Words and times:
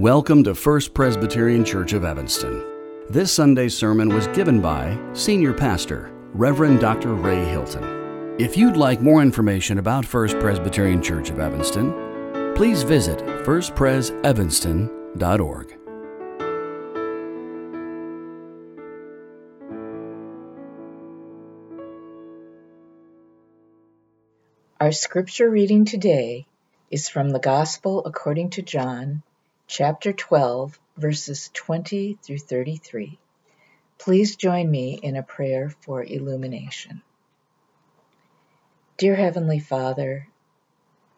Welcome 0.00 0.42
to 0.44 0.54
First 0.54 0.94
Presbyterian 0.94 1.62
Church 1.62 1.92
of 1.92 2.04
Evanston. 2.04 2.64
This 3.10 3.30
Sunday's 3.30 3.76
sermon 3.76 4.08
was 4.08 4.28
given 4.28 4.58
by 4.58 4.98
Senior 5.12 5.52
Pastor, 5.52 6.10
Reverend 6.32 6.80
Dr. 6.80 7.12
Ray 7.12 7.44
Hilton. 7.44 8.34
If 8.38 8.56
you'd 8.56 8.78
like 8.78 9.02
more 9.02 9.20
information 9.20 9.78
about 9.78 10.06
First 10.06 10.38
Presbyterian 10.38 11.02
Church 11.02 11.28
of 11.28 11.38
Evanston, 11.38 11.92
please 12.56 12.82
visit 12.82 13.18
firstpresevanston.org. 13.18 15.76
Our 24.80 24.92
scripture 24.92 25.50
reading 25.50 25.84
today 25.84 26.46
is 26.90 27.10
from 27.10 27.28
the 27.28 27.38
Gospel 27.38 28.02
according 28.06 28.48
to 28.52 28.62
John, 28.62 29.22
chapter 29.70 30.12
12, 30.12 30.80
verses 30.96 31.48
20 31.54 32.18
through 32.20 32.38
33. 32.38 33.16
Please 33.98 34.34
join 34.34 34.68
me 34.68 34.98
in 35.00 35.14
a 35.14 35.22
prayer 35.22 35.70
for 35.82 36.02
illumination. 36.02 37.00
Dear 38.96 39.14
Heavenly 39.14 39.60
Father, 39.60 40.26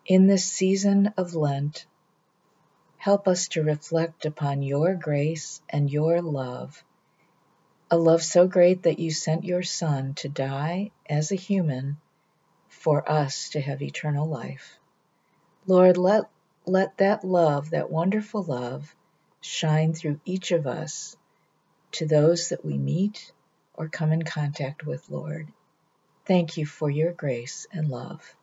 in 0.04 0.26
this 0.26 0.44
season 0.44 1.14
of 1.16 1.34
Lent, 1.34 1.86
help 2.98 3.26
us 3.26 3.48
to 3.48 3.62
reflect 3.62 4.26
upon 4.26 4.60
your 4.60 4.96
grace 4.96 5.62
and 5.70 5.90
your 5.90 6.20
love, 6.20 6.84
a 7.90 7.96
love 7.96 8.22
so 8.22 8.46
great 8.46 8.82
that 8.82 8.98
you 8.98 9.12
sent 9.12 9.44
your 9.44 9.62
Son 9.62 10.12
to 10.16 10.28
die 10.28 10.90
as 11.08 11.32
a 11.32 11.36
human 11.36 11.96
for 12.68 13.10
us 13.10 13.48
to 13.48 13.62
have 13.62 13.80
eternal 13.80 14.28
life. 14.28 14.78
Lord, 15.66 15.96
let, 15.96 16.24
let 16.66 16.96
that 16.98 17.24
love, 17.24 17.70
that 17.70 17.90
wonderful 17.90 18.42
love, 18.42 18.94
shine 19.40 19.94
through 19.94 20.20
each 20.24 20.52
of 20.52 20.66
us 20.66 21.16
to 21.92 22.06
those 22.06 22.48
that 22.50 22.64
we 22.64 22.78
meet 22.78 23.32
or 23.74 23.88
come 23.88 24.12
in 24.12 24.22
contact 24.22 24.86
with, 24.86 25.08
Lord. 25.10 25.48
Thank 26.26 26.56
you 26.56 26.66
for 26.66 26.88
your 26.88 27.12
grace 27.12 27.66
and 27.72 27.88
love. 27.88 28.34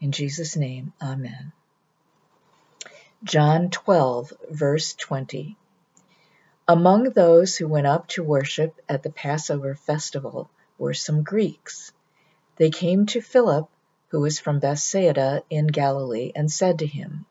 In 0.00 0.12
Jesus' 0.12 0.56
name, 0.56 0.92
Amen. 1.02 1.52
John 3.24 3.70
12, 3.70 4.32
verse 4.50 4.94
20. 4.94 5.56
Among 6.68 7.04
those 7.04 7.56
who 7.56 7.66
went 7.66 7.86
up 7.86 8.08
to 8.08 8.22
worship 8.22 8.80
at 8.88 9.02
the 9.02 9.10
Passover 9.10 9.74
festival 9.74 10.50
were 10.78 10.94
some 10.94 11.24
Greeks. 11.24 11.92
They 12.56 12.70
came 12.70 13.06
to 13.06 13.20
Philip 13.20 13.68
who 14.08 14.20
was 14.20 14.38
from 14.38 14.58
Bethsaida 14.58 15.42
in 15.50 15.66
Galilee, 15.66 16.32
and 16.34 16.50
said 16.50 16.78
to 16.78 16.86
him, 16.86 17.26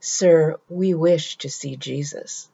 Sir, 0.00 0.58
we 0.68 0.94
wish 0.94 1.36
to 1.38 1.48
see 1.48 1.76
Jesus. 1.76 2.48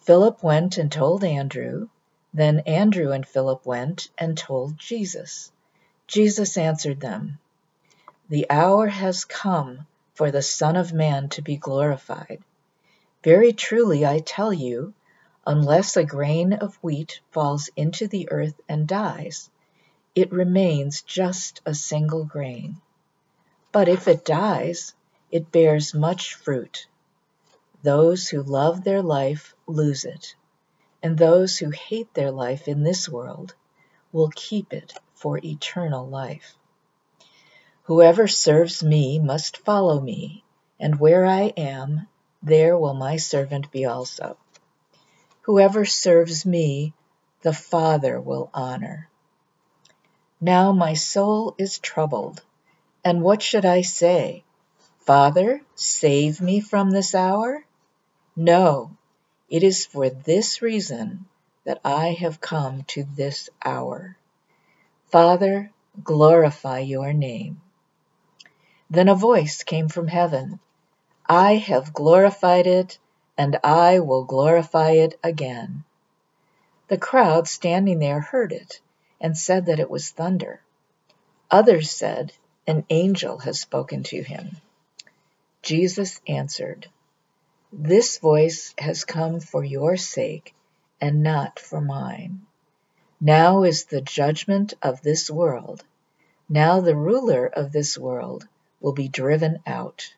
Philip 0.00 0.42
went 0.42 0.78
and 0.78 0.92
told 0.92 1.24
Andrew. 1.24 1.88
Then 2.32 2.60
Andrew 2.60 3.12
and 3.12 3.26
Philip 3.26 3.64
went 3.64 4.10
and 4.18 4.36
told 4.36 4.78
Jesus. 4.78 5.50
Jesus 6.06 6.56
answered 6.56 7.00
them, 7.00 7.38
The 8.28 8.48
hour 8.50 8.86
has 8.86 9.24
come 9.24 9.86
for 10.14 10.30
the 10.30 10.42
Son 10.42 10.76
of 10.76 10.92
Man 10.92 11.28
to 11.30 11.42
be 11.42 11.56
glorified. 11.56 12.42
Very 13.24 13.52
truly 13.52 14.06
I 14.06 14.20
tell 14.20 14.52
you, 14.52 14.94
unless 15.46 15.96
a 15.96 16.04
grain 16.04 16.52
of 16.52 16.76
wheat 16.76 17.20
falls 17.32 17.70
into 17.74 18.06
the 18.06 18.30
earth 18.30 18.60
and 18.68 18.86
dies, 18.86 19.50
it 20.14 20.32
remains 20.32 21.02
just 21.02 21.60
a 21.66 21.74
single 21.74 22.24
grain. 22.24 22.80
But 23.72 23.88
if 23.88 24.08
it 24.08 24.24
dies, 24.24 24.94
it 25.30 25.50
bears 25.50 25.94
much 25.94 26.34
fruit. 26.34 26.86
Those 27.82 28.28
who 28.28 28.42
love 28.42 28.84
their 28.84 29.02
life 29.02 29.54
lose 29.66 30.04
it, 30.04 30.34
and 31.02 31.16
those 31.16 31.58
who 31.58 31.70
hate 31.70 32.12
their 32.14 32.30
life 32.30 32.68
in 32.68 32.82
this 32.82 33.08
world 33.08 33.54
will 34.12 34.30
keep 34.34 34.72
it 34.72 34.94
for 35.14 35.38
eternal 35.38 36.06
life. 36.06 36.56
Whoever 37.84 38.26
serves 38.26 38.82
me 38.82 39.18
must 39.18 39.58
follow 39.58 40.00
me, 40.00 40.42
and 40.80 40.98
where 40.98 41.24
I 41.24 41.52
am, 41.56 42.08
there 42.42 42.76
will 42.76 42.94
my 42.94 43.16
servant 43.16 43.70
be 43.70 43.84
also. 43.84 44.36
Whoever 45.42 45.84
serves 45.84 46.44
me, 46.44 46.92
the 47.42 47.52
Father 47.52 48.20
will 48.20 48.50
honor. 48.52 49.08
Now 50.40 50.72
my 50.72 50.94
soul 50.94 51.54
is 51.58 51.78
troubled, 51.78 52.42
and 53.04 53.22
what 53.22 53.40
should 53.40 53.64
I 53.64 53.82
say? 53.82 54.42
Father, 55.06 55.60
save 55.76 56.40
me 56.40 56.58
from 56.58 56.90
this 56.90 57.14
hour? 57.14 57.64
No, 58.34 58.90
it 59.48 59.62
is 59.62 59.86
for 59.86 60.10
this 60.10 60.60
reason 60.60 61.26
that 61.62 61.80
I 61.84 62.08
have 62.08 62.40
come 62.40 62.82
to 62.88 63.04
this 63.04 63.48
hour. 63.64 64.16
Father, 65.12 65.70
glorify 66.02 66.80
your 66.80 67.12
name. 67.12 67.60
Then 68.90 69.08
a 69.08 69.14
voice 69.14 69.62
came 69.62 69.88
from 69.88 70.08
heaven 70.08 70.58
I 71.28 71.54
have 71.54 71.92
glorified 71.92 72.66
it, 72.66 72.98
and 73.38 73.58
I 73.62 74.00
will 74.00 74.24
glorify 74.24 74.90
it 74.90 75.18
again. 75.22 75.84
The 76.88 76.98
crowd 76.98 77.46
standing 77.46 78.00
there 78.00 78.20
heard 78.20 78.52
it 78.52 78.80
and 79.20 79.38
said 79.38 79.66
that 79.66 79.78
it 79.78 79.90
was 79.90 80.10
thunder. 80.10 80.62
Others 81.48 81.92
said, 81.92 82.32
An 82.66 82.84
angel 82.90 83.38
has 83.38 83.60
spoken 83.60 84.02
to 84.04 84.22
him. 84.22 84.56
Jesus 85.66 86.20
answered, 86.28 86.86
This 87.72 88.18
voice 88.18 88.72
has 88.78 89.04
come 89.04 89.40
for 89.40 89.64
your 89.64 89.96
sake 89.96 90.54
and 91.00 91.24
not 91.24 91.58
for 91.58 91.80
mine. 91.80 92.42
Now 93.20 93.64
is 93.64 93.86
the 93.86 94.00
judgment 94.00 94.74
of 94.80 95.02
this 95.02 95.28
world. 95.28 95.82
Now 96.48 96.80
the 96.80 96.94
ruler 96.94 97.46
of 97.46 97.72
this 97.72 97.98
world 97.98 98.46
will 98.80 98.92
be 98.92 99.08
driven 99.08 99.58
out. 99.66 100.14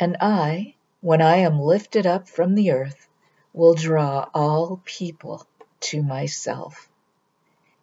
And 0.00 0.16
I, 0.20 0.74
when 1.02 1.22
I 1.22 1.36
am 1.36 1.60
lifted 1.60 2.04
up 2.04 2.28
from 2.28 2.56
the 2.56 2.72
earth, 2.72 3.06
will 3.52 3.74
draw 3.74 4.28
all 4.34 4.80
people 4.84 5.46
to 5.82 6.02
myself. 6.02 6.88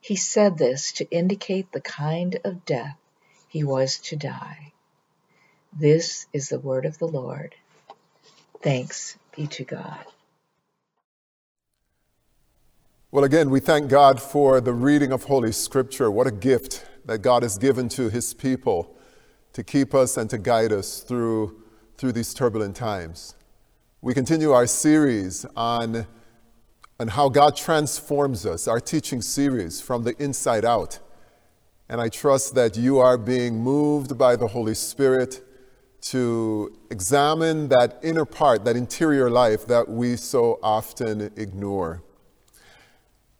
He 0.02 0.18
said 0.18 0.58
this 0.58 0.92
to 0.92 1.10
indicate 1.10 1.72
the 1.72 1.80
kind 1.80 2.38
of 2.44 2.66
death 2.66 2.98
he 3.48 3.64
was 3.64 3.98
to 4.00 4.18
die. 4.18 4.74
This 5.78 6.28
is 6.32 6.48
the 6.48 6.60
word 6.60 6.86
of 6.86 7.00
the 7.00 7.06
Lord. 7.06 7.54
Thanks 8.62 9.18
be 9.36 9.46
to 9.48 9.66
God. 9.66 10.06
Well, 13.12 13.26
again, 13.26 13.50
we 13.50 13.60
thank 13.60 13.90
God 13.90 14.22
for 14.22 14.62
the 14.62 14.72
reading 14.72 15.12
of 15.12 15.26
Holy 15.26 15.52
Scripture. 15.52 16.10
What 16.10 16.28
a 16.28 16.32
gift 16.32 16.86
that 17.04 17.18
God 17.18 17.44
has 17.44 17.58
given 17.58 17.90
to 17.90 18.10
His 18.10 18.34
people 18.34 18.96
to 19.52 19.66
keep 19.66 19.94
us 19.94 20.16
and 20.16 20.30
to 20.30 20.38
guide 20.38 20.72
us 20.72 21.02
through, 21.02 21.62
through 21.98 22.14
these 22.14 22.34
turbulent 22.34 22.78
times. 22.78 23.36
We 24.02 24.14
continue 24.14 24.52
our 24.52 24.68
series 24.68 25.46
on 25.58 26.08
and 27.00 27.10
how 27.10 27.28
God 27.28 27.58
transforms 27.58 28.46
us, 28.46 28.66
our 28.66 28.80
teaching 28.80 29.22
series 29.22 29.82
from 29.82 30.04
the 30.04 30.16
inside 30.24 30.64
out. 30.64 31.00
And 31.90 32.00
I 32.00 32.08
trust 32.08 32.56
that 32.56 32.78
you 32.78 33.00
are 33.00 33.18
being 33.18 33.62
moved 33.62 34.18
by 34.18 34.38
the 34.38 34.48
Holy 34.48 34.74
Spirit 34.74 35.45
to 36.06 36.76
examine 36.92 37.68
that 37.70 38.00
inner 38.04 38.26
part, 38.26 38.64
that 38.66 38.76
interior 38.76 39.30
life 39.30 39.66
that 39.66 39.90
we 39.90 40.16
so 40.16 40.60
often 40.62 41.32
ignore. 41.36 42.04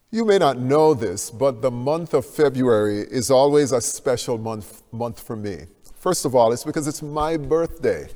You 0.10 0.26
may 0.26 0.38
not 0.38 0.58
know 0.58 0.94
this, 0.94 1.30
but 1.30 1.62
the 1.62 1.70
month 1.70 2.14
of 2.14 2.26
February 2.26 3.02
is 3.02 3.30
always 3.30 3.72
a 3.72 3.82
special 3.82 4.38
month, 4.38 4.82
month 4.92 5.20
for 5.22 5.36
me. 5.36 5.66
First 6.00 6.26
of 6.26 6.34
all, 6.34 6.54
it's 6.54 6.64
because 6.64 6.88
it's 6.88 7.02
my 7.02 7.38
birthday. 7.38 8.08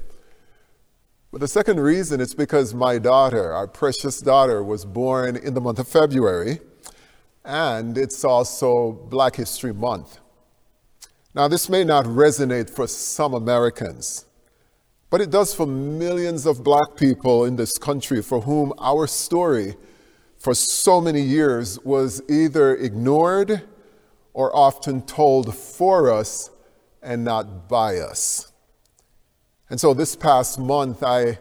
But 1.32 1.42
the 1.42 1.48
second 1.48 1.80
reason 1.80 2.20
is 2.20 2.34
because 2.34 2.74
my 2.74 2.98
daughter, 2.98 3.54
our 3.54 3.68
precious 3.68 4.20
daughter, 4.20 4.64
was 4.64 4.84
born 4.84 5.36
in 5.36 5.54
the 5.54 5.62
month 5.62 5.78
of 5.78 5.88
February, 5.88 6.60
and 7.46 7.98
it's 7.98 8.24
also 8.24 8.94
Black 9.10 9.36
History 9.36 9.74
Month. 9.74 10.20
Now, 11.36 11.48
this 11.48 11.70
may 11.70 11.84
not 11.84 12.06
resonate 12.06 12.70
for 12.70 12.88
some 12.88 13.36
Americans, 13.36 14.26
but 15.10 15.22
it 15.22 15.30
does 15.30 15.54
for 15.54 15.66
millions 15.66 16.46
of 16.46 16.64
black 16.64 16.96
people 16.96 17.46
in 17.46 17.56
this 17.56 17.78
country 17.78 18.22
for 18.22 18.42
whom 18.42 18.74
our 18.80 19.08
story 19.08 19.76
for 20.38 20.54
so 20.54 21.02
many 21.02 21.22
years 21.22 21.80
was 21.84 22.22
either 22.30 22.76
ignored 22.76 23.62
or 24.34 24.56
often 24.56 25.02
told 25.02 25.54
for 25.56 26.12
us 26.12 26.52
and 27.02 27.24
not 27.24 27.68
by 27.68 27.98
us. 27.98 28.52
And 29.70 29.80
so 29.80 29.94
this 29.94 30.16
past 30.16 30.60
month, 30.60 31.04
I 31.04 31.40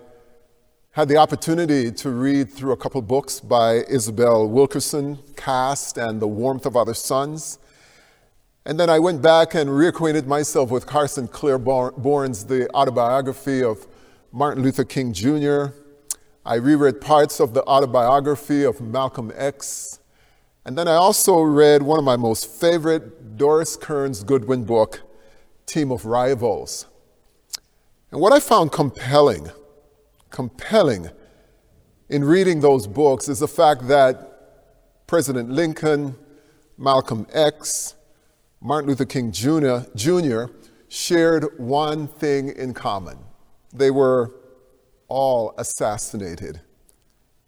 had 0.93 1.09
the 1.09 1.17
opportunity 1.17 1.93
to 1.93 2.11
read 2.11 2.53
through 2.53 2.73
a 2.73 2.77
couple 2.77 3.01
books 3.03 3.41
by 3.41 3.85
Isabel 3.89 4.49
Wilkerson, 4.49 5.19
Caste 5.37 5.97
and 5.97 6.21
The 6.21 6.27
Warmth 6.27 6.67
of 6.67 6.77
Other 6.77 6.95
Suns. 6.95 7.59
And 8.69 8.79
then 8.79 8.91
I 8.91 8.99
went 8.99 9.23
back 9.23 9.55
and 9.55 9.71
reacquainted 9.71 10.27
myself 10.27 10.71
with 10.71 10.85
Carson 10.85 11.27
Claiborne's 11.27 12.45
The 12.45 12.71
Autobiography 12.75 13.63
of 13.63 13.87
Martin 14.31 14.63
Luther 14.63 14.85
King 14.85 15.15
Jr., 15.15 15.69
I 16.45 16.57
reread 16.57 17.01
parts 17.01 17.41
of 17.41 17.55
the 17.55 17.65
autobiography 17.65 18.65
of 18.65 18.83
Malcolm 18.83 19.33
X. 19.35 20.01
And 20.67 20.77
then 20.77 20.87
I 20.87 20.97
also 20.97 21.41
read 21.41 21.83
one 21.83 21.99
of 21.99 22.05
my 22.05 22.17
most 22.17 22.47
favorite 22.47 23.39
Doris 23.39 23.75
Kearns 23.75 24.23
Goodwin 24.23 24.65
book, 24.65 25.01
Team 25.65 25.91
of 25.91 26.05
Rivals. 26.05 26.85
And 28.11 28.21
what 28.21 28.35
I 28.35 28.41
found 28.41 28.71
compelling, 28.71 29.51
compelling 30.29 31.09
in 32.11 32.23
reading 32.23 32.61
those 32.61 32.87
books 32.87 33.31
is 33.31 33.39
the 33.39 33.49
fact 33.49 33.89
that 33.89 35.07
President 35.07 35.49
Lincoln, 35.49 36.17
Malcolm 36.77 37.27
X, 37.33 37.95
Martin 38.61 38.91
Luther 38.91 39.05
King 39.05 39.31
Jr., 39.31 39.79
Jr. 39.95 40.47
shared 40.89 41.59
one 41.59 42.09
thing 42.09 42.49
in 42.49 42.75
common. 42.75 43.19
They 43.73 43.91
were 43.91 44.35
all 45.07 45.55
assassinated. 45.59 46.61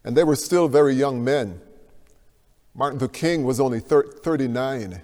And 0.03 0.15
they 0.15 0.23
were 0.23 0.35
still 0.35 0.67
very 0.67 0.93
young 0.93 1.23
men. 1.23 1.61
Martin 2.73 2.99
Luther 2.99 3.11
King 3.11 3.43
was 3.43 3.59
only 3.59 3.79
39. 3.79 5.01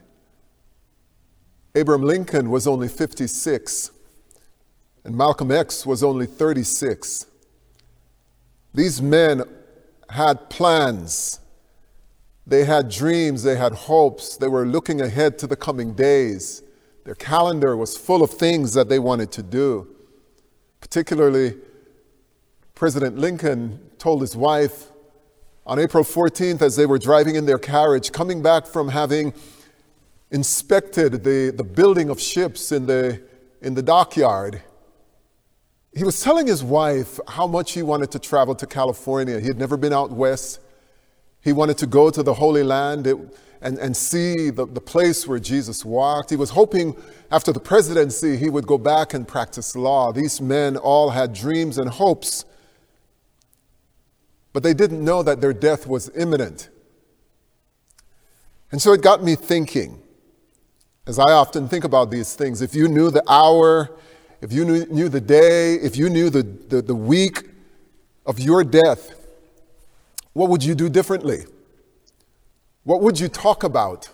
Abraham 1.76 2.06
Lincoln 2.06 2.50
was 2.50 2.66
only 2.66 2.88
56. 2.88 3.92
And 5.04 5.16
Malcolm 5.16 5.52
X 5.52 5.86
was 5.86 6.04
only 6.04 6.26
36. 6.26 7.26
These 8.74 9.02
men 9.02 9.44
had 10.10 10.50
plans. 10.50 11.40
They 12.48 12.64
had 12.64 12.90
dreams, 12.90 13.44
they 13.44 13.58
had 13.58 13.74
hopes, 13.74 14.38
they 14.38 14.48
were 14.48 14.66
looking 14.66 15.02
ahead 15.02 15.38
to 15.40 15.48
the 15.48 15.58
coming 15.58 15.94
days. 15.94 16.64
Their 17.04 17.16
calendar 17.16 17.76
was 17.76 17.98
full 17.98 18.24
of 18.24 18.32
things 18.32 18.74
that 18.74 18.88
they 18.88 19.00
wanted 19.00 19.34
to 19.34 19.44
do. 19.44 19.88
Particularly, 20.80 21.58
President 22.74 23.18
Lincoln 23.18 23.82
told 23.98 24.22
his 24.22 24.36
wife 24.36 24.92
on 25.66 25.78
April 25.78 26.06
14th, 26.06 26.62
as 26.62 26.78
they 26.78 26.86
were 26.86 26.98
driving 26.98 27.36
in 27.36 27.46
their 27.46 27.60
carriage, 27.60 28.14
coming 28.14 28.42
back 28.42 28.66
from 28.66 28.88
having 28.88 29.34
inspected 30.32 31.26
the, 31.26 31.52
the 31.56 31.64
building 31.64 32.10
of 32.10 32.22
ships 32.22 32.72
in 32.72 32.86
the, 32.86 33.22
in 33.62 33.74
the 33.74 33.84
dockyard, 33.84 34.62
he 35.94 36.06
was 36.06 36.22
telling 36.22 36.48
his 36.48 36.64
wife 36.64 37.20
how 37.28 37.48
much 37.48 37.74
he 37.74 37.82
wanted 37.82 38.12
to 38.12 38.20
travel 38.20 38.56
to 38.56 38.66
California. 38.66 39.40
He 39.42 39.48
had 39.48 39.58
never 39.58 39.76
been 39.76 39.92
out 39.92 40.12
west. 40.12 40.62
He 41.42 41.54
wanted 41.54 41.78
to 41.80 41.88
go 41.88 42.10
to 42.10 42.24
the 42.24 42.34
Holy 42.34 42.64
Land 42.64 43.08
and, 43.62 43.78
and 43.78 43.96
see 43.96 44.50
the, 44.50 44.66
the 44.66 44.82
place 44.82 45.28
where 45.28 45.40
Jesus 45.40 45.86
walked. 45.86 46.30
He 46.30 46.36
was 46.36 46.52
hoping 46.52 46.96
after 47.32 47.52
the 47.52 47.60
presidency 47.60 48.38
he 48.38 48.50
would 48.50 48.68
go 48.68 48.78
back 48.78 49.14
and 49.14 49.28
practice 49.28 49.76
law. 49.76 50.12
These 50.12 50.42
men 50.42 50.78
all 50.78 51.12
had 51.12 51.34
dreams 51.34 51.78
and 51.78 51.90
hopes, 51.90 52.46
but 54.54 54.64
they 54.64 54.74
didn't 54.74 55.04
know 55.04 55.24
that 55.24 55.42
their 55.42 55.54
death 55.54 55.88
was 55.88 56.10
imminent. 56.16 56.70
And 58.72 58.82
so 58.82 58.92
it 58.94 59.02
got 59.02 59.24
me 59.24 59.36
thinking, 59.36 60.02
as 61.06 61.20
I 61.20 61.32
often 61.32 61.70
think 61.70 61.86
about 61.86 62.12
these 62.12 62.36
things, 62.36 62.62
if 62.62 62.76
you 62.76 62.88
knew 62.88 63.10
the 63.10 63.24
hour, 63.30 63.98
if 64.42 64.52
you 64.52 64.66
knew, 64.66 64.86
knew 64.88 65.10
the 65.10 65.22
day, 65.22 65.76
if 65.76 65.96
you 65.96 66.10
knew 66.10 66.30
the, 66.30 66.44
the, 66.44 66.82
the 66.82 66.96
week 66.96 67.50
of 68.26 68.40
your 68.40 68.64
death, 68.64 69.16
what 70.38 70.52
would 70.52 70.64
you 70.64 70.76
do 70.76 70.88
differently? 70.88 71.46
What 72.84 73.02
would 73.02 73.20
you 73.20 73.28
talk 73.28 73.64
about? 73.64 74.08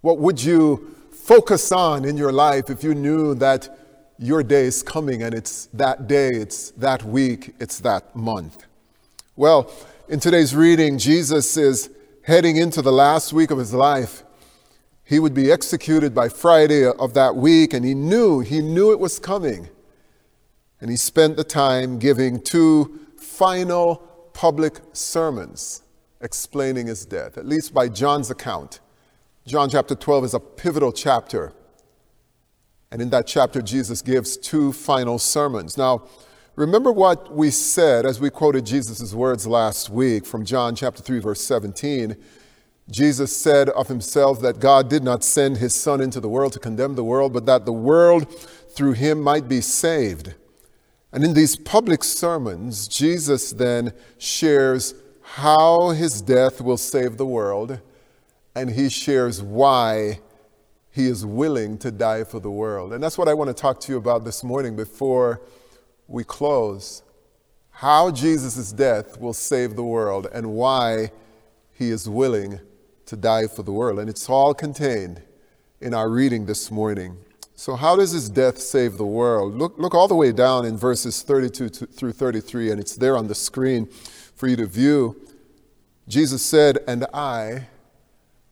What 0.00 0.18
would 0.18 0.42
you 0.42 0.96
focus 1.12 1.70
on 1.70 2.04
in 2.04 2.16
your 2.16 2.32
life 2.32 2.68
if 2.68 2.82
you 2.82 2.96
knew 2.96 3.36
that 3.36 3.78
your 4.18 4.42
day 4.42 4.64
is 4.64 4.82
coming 4.82 5.22
and 5.22 5.32
it's 5.32 5.66
that 5.66 6.08
day, 6.08 6.30
it's 6.30 6.72
that 6.72 7.04
week, 7.04 7.54
it's 7.60 7.78
that 7.78 8.16
month? 8.16 8.64
Well, 9.36 9.70
in 10.08 10.18
today's 10.18 10.52
reading, 10.52 10.98
Jesus 10.98 11.56
is 11.56 11.90
heading 12.22 12.56
into 12.56 12.82
the 12.82 12.90
last 12.90 13.32
week 13.32 13.52
of 13.52 13.58
his 13.58 13.72
life. 13.72 14.24
He 15.04 15.20
would 15.20 15.32
be 15.32 15.52
executed 15.52 16.12
by 16.12 16.28
Friday 16.28 16.84
of 16.84 17.14
that 17.14 17.36
week, 17.36 17.72
and 17.72 17.84
he 17.84 17.94
knew, 17.94 18.40
he 18.40 18.60
knew 18.60 18.90
it 18.90 18.98
was 18.98 19.20
coming. 19.20 19.68
And 20.80 20.90
he 20.90 20.96
spent 20.96 21.36
the 21.36 21.44
time 21.44 22.00
giving 22.00 22.40
two 22.40 22.98
final 23.16 24.10
public 24.34 24.80
sermons 24.92 25.82
explaining 26.20 26.86
his 26.86 27.06
death, 27.06 27.38
at 27.38 27.46
least 27.46 27.72
by 27.72 27.88
John's 27.88 28.30
account. 28.30 28.80
John 29.46 29.70
chapter 29.70 29.94
12 29.94 30.24
is 30.24 30.34
a 30.34 30.40
pivotal 30.40 30.92
chapter. 30.92 31.52
And 32.90 33.00
in 33.00 33.10
that 33.10 33.26
chapter, 33.26 33.62
Jesus 33.62 34.02
gives 34.02 34.36
two 34.36 34.72
final 34.72 35.18
sermons. 35.18 35.76
Now, 35.76 36.04
remember 36.56 36.92
what 36.92 37.34
we 37.34 37.50
said 37.50 38.06
as 38.06 38.20
we 38.20 38.30
quoted 38.30 38.66
Jesus' 38.66 39.14
words 39.14 39.46
last 39.46 39.90
week 39.90 40.26
from 40.26 40.44
John 40.44 40.74
chapter 40.74 41.02
3, 41.02 41.18
verse 41.20 41.40
17. 41.40 42.16
Jesus 42.90 43.34
said 43.34 43.70
of 43.70 43.88
himself 43.88 44.40
that 44.40 44.60
God 44.60 44.88
did 44.90 45.02
not 45.02 45.24
send 45.24 45.56
his 45.56 45.74
Son 45.74 46.00
into 46.00 46.20
the 46.20 46.28
world 46.28 46.52
to 46.52 46.58
condemn 46.58 46.94
the 46.94 47.04
world, 47.04 47.32
but 47.32 47.46
that 47.46 47.64
the 47.64 47.72
world 47.72 48.30
through 48.70 48.92
him 48.92 49.20
might 49.20 49.48
be 49.48 49.60
saved. 49.60 50.34
And 51.14 51.22
in 51.22 51.32
these 51.32 51.54
public 51.54 52.02
sermons, 52.02 52.88
Jesus 52.88 53.52
then 53.52 53.92
shares 54.18 54.94
how 55.22 55.90
his 55.90 56.20
death 56.20 56.60
will 56.60 56.76
save 56.76 57.18
the 57.18 57.24
world, 57.24 57.80
and 58.56 58.68
he 58.68 58.88
shares 58.88 59.40
why 59.40 60.18
he 60.90 61.06
is 61.06 61.24
willing 61.24 61.78
to 61.78 61.92
die 61.92 62.24
for 62.24 62.40
the 62.40 62.50
world. 62.50 62.92
And 62.92 63.00
that's 63.00 63.16
what 63.16 63.28
I 63.28 63.34
want 63.34 63.46
to 63.46 63.54
talk 63.54 63.78
to 63.82 63.92
you 63.92 63.98
about 63.98 64.24
this 64.24 64.42
morning 64.42 64.74
before 64.74 65.40
we 66.08 66.24
close. 66.24 67.04
How 67.70 68.10
Jesus' 68.10 68.72
death 68.72 69.20
will 69.20 69.34
save 69.34 69.76
the 69.76 69.84
world, 69.84 70.26
and 70.32 70.52
why 70.52 71.12
he 71.72 71.90
is 71.90 72.08
willing 72.08 72.58
to 73.06 73.16
die 73.16 73.46
for 73.46 73.62
the 73.62 73.72
world. 73.72 74.00
And 74.00 74.10
it's 74.10 74.28
all 74.28 74.52
contained 74.52 75.22
in 75.80 75.94
our 75.94 76.10
reading 76.10 76.46
this 76.46 76.72
morning. 76.72 77.18
So, 77.56 77.76
how 77.76 77.96
does 77.96 78.10
his 78.10 78.28
death 78.28 78.58
save 78.58 78.96
the 78.96 79.06
world? 79.06 79.54
Look, 79.54 79.78
look 79.78 79.94
all 79.94 80.08
the 80.08 80.14
way 80.14 80.32
down 80.32 80.64
in 80.64 80.76
verses 80.76 81.22
32 81.22 81.68
to, 81.68 81.86
through 81.86 82.12
33, 82.12 82.72
and 82.72 82.80
it's 82.80 82.96
there 82.96 83.16
on 83.16 83.28
the 83.28 83.34
screen 83.34 83.86
for 84.34 84.48
you 84.48 84.56
to 84.56 84.66
view. 84.66 85.20
Jesus 86.08 86.44
said, 86.44 86.78
And 86.88 87.06
I, 87.14 87.68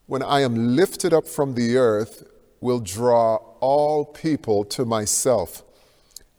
when 0.05 0.23
I 0.23 0.41
am 0.41 0.75
lifted 0.75 1.13
up 1.13 1.27
from 1.27 1.55
the 1.55 1.75
earth, 1.75 2.23
will 2.61 2.79
draw 2.79 3.35
all 3.59 4.05
people 4.05 4.63
to 4.63 4.85
myself. 4.85 5.63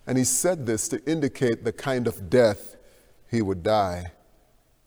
And 0.06 0.17
he 0.17 0.25
said 0.25 0.64
this 0.64 0.88
to 0.88 1.05
indicate 1.05 1.64
the 1.64 1.72
kind 1.72 2.06
of 2.06 2.31
death 2.31 2.76
he 3.31 3.43
would 3.43 3.62
die. 3.62 4.12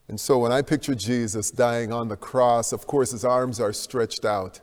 And 0.08 0.20
so 0.20 0.40
when 0.40 0.52
I 0.52 0.62
picture 0.62 0.96
Jesus 0.96 1.52
dying 1.52 1.92
on 1.92 2.08
the 2.08 2.16
cross, 2.16 2.72
of 2.72 2.88
course, 2.88 3.12
his 3.12 3.26
arms 3.26 3.60
are 3.60 3.74
stretched 3.74 4.26
out. 4.26 4.62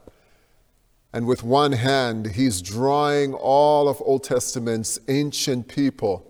And 1.15 1.29
with 1.29 1.45
one 1.45 1.71
hand, 1.71 2.33
he's 2.33 2.61
drawing 2.61 3.35
all 3.35 3.89
of 3.89 4.03
Old 4.05 4.25
Testament's 4.25 4.99
ancient 5.07 5.69
people, 5.69 6.29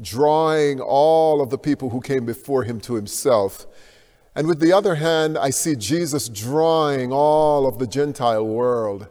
drawing 0.00 0.80
all 0.80 1.40
of 1.40 1.50
the 1.50 1.58
people 1.58 1.90
who 1.90 2.00
came 2.00 2.26
before 2.26 2.64
him 2.64 2.80
to 2.80 2.94
himself. 2.94 3.68
And 4.34 4.48
with 4.48 4.58
the 4.58 4.72
other 4.72 4.96
hand, 4.96 5.38
I 5.38 5.50
see 5.50 5.76
Jesus 5.76 6.28
drawing 6.28 7.12
all 7.12 7.68
of 7.68 7.78
the 7.78 7.86
Gentile 7.86 8.44
world, 8.44 9.06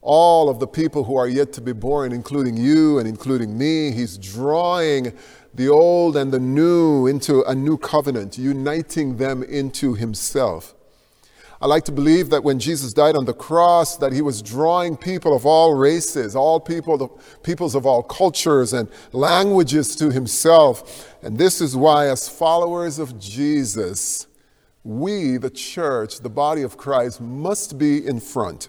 all 0.00 0.48
of 0.48 0.60
the 0.60 0.66
people 0.66 1.04
who 1.04 1.16
are 1.16 1.28
yet 1.28 1.52
to 1.52 1.60
be 1.60 1.72
born, 1.72 2.10
including 2.10 2.56
you 2.56 2.98
and 2.98 3.06
including 3.06 3.58
me. 3.58 3.90
He's 3.90 4.16
drawing 4.16 5.12
the 5.52 5.68
old 5.68 6.16
and 6.16 6.32
the 6.32 6.40
new 6.40 7.06
into 7.06 7.42
a 7.42 7.54
new 7.54 7.76
covenant, 7.76 8.38
uniting 8.38 9.18
them 9.18 9.42
into 9.42 9.92
himself. 9.92 10.74
I 11.60 11.66
like 11.66 11.84
to 11.86 11.92
believe 11.92 12.30
that 12.30 12.44
when 12.44 12.60
Jesus 12.60 12.92
died 12.92 13.16
on 13.16 13.24
the 13.24 13.34
cross, 13.34 13.96
that 13.96 14.12
he 14.12 14.22
was 14.22 14.42
drawing 14.42 14.96
people 14.96 15.34
of 15.34 15.44
all 15.44 15.74
races, 15.74 16.36
all 16.36 16.60
people, 16.60 17.20
peoples 17.42 17.74
of 17.74 17.84
all 17.84 18.02
cultures 18.02 18.72
and 18.72 18.88
languages 19.12 19.96
to 19.96 20.12
himself. 20.12 21.16
And 21.20 21.36
this 21.36 21.60
is 21.60 21.74
why, 21.74 22.08
as 22.08 22.28
followers 22.28 23.00
of 23.00 23.18
Jesus, 23.18 24.28
we, 24.84 25.36
the 25.36 25.50
church, 25.50 26.20
the 26.20 26.28
body 26.28 26.62
of 26.62 26.76
Christ, 26.76 27.20
must 27.20 27.76
be 27.76 28.06
in 28.06 28.20
front, 28.20 28.68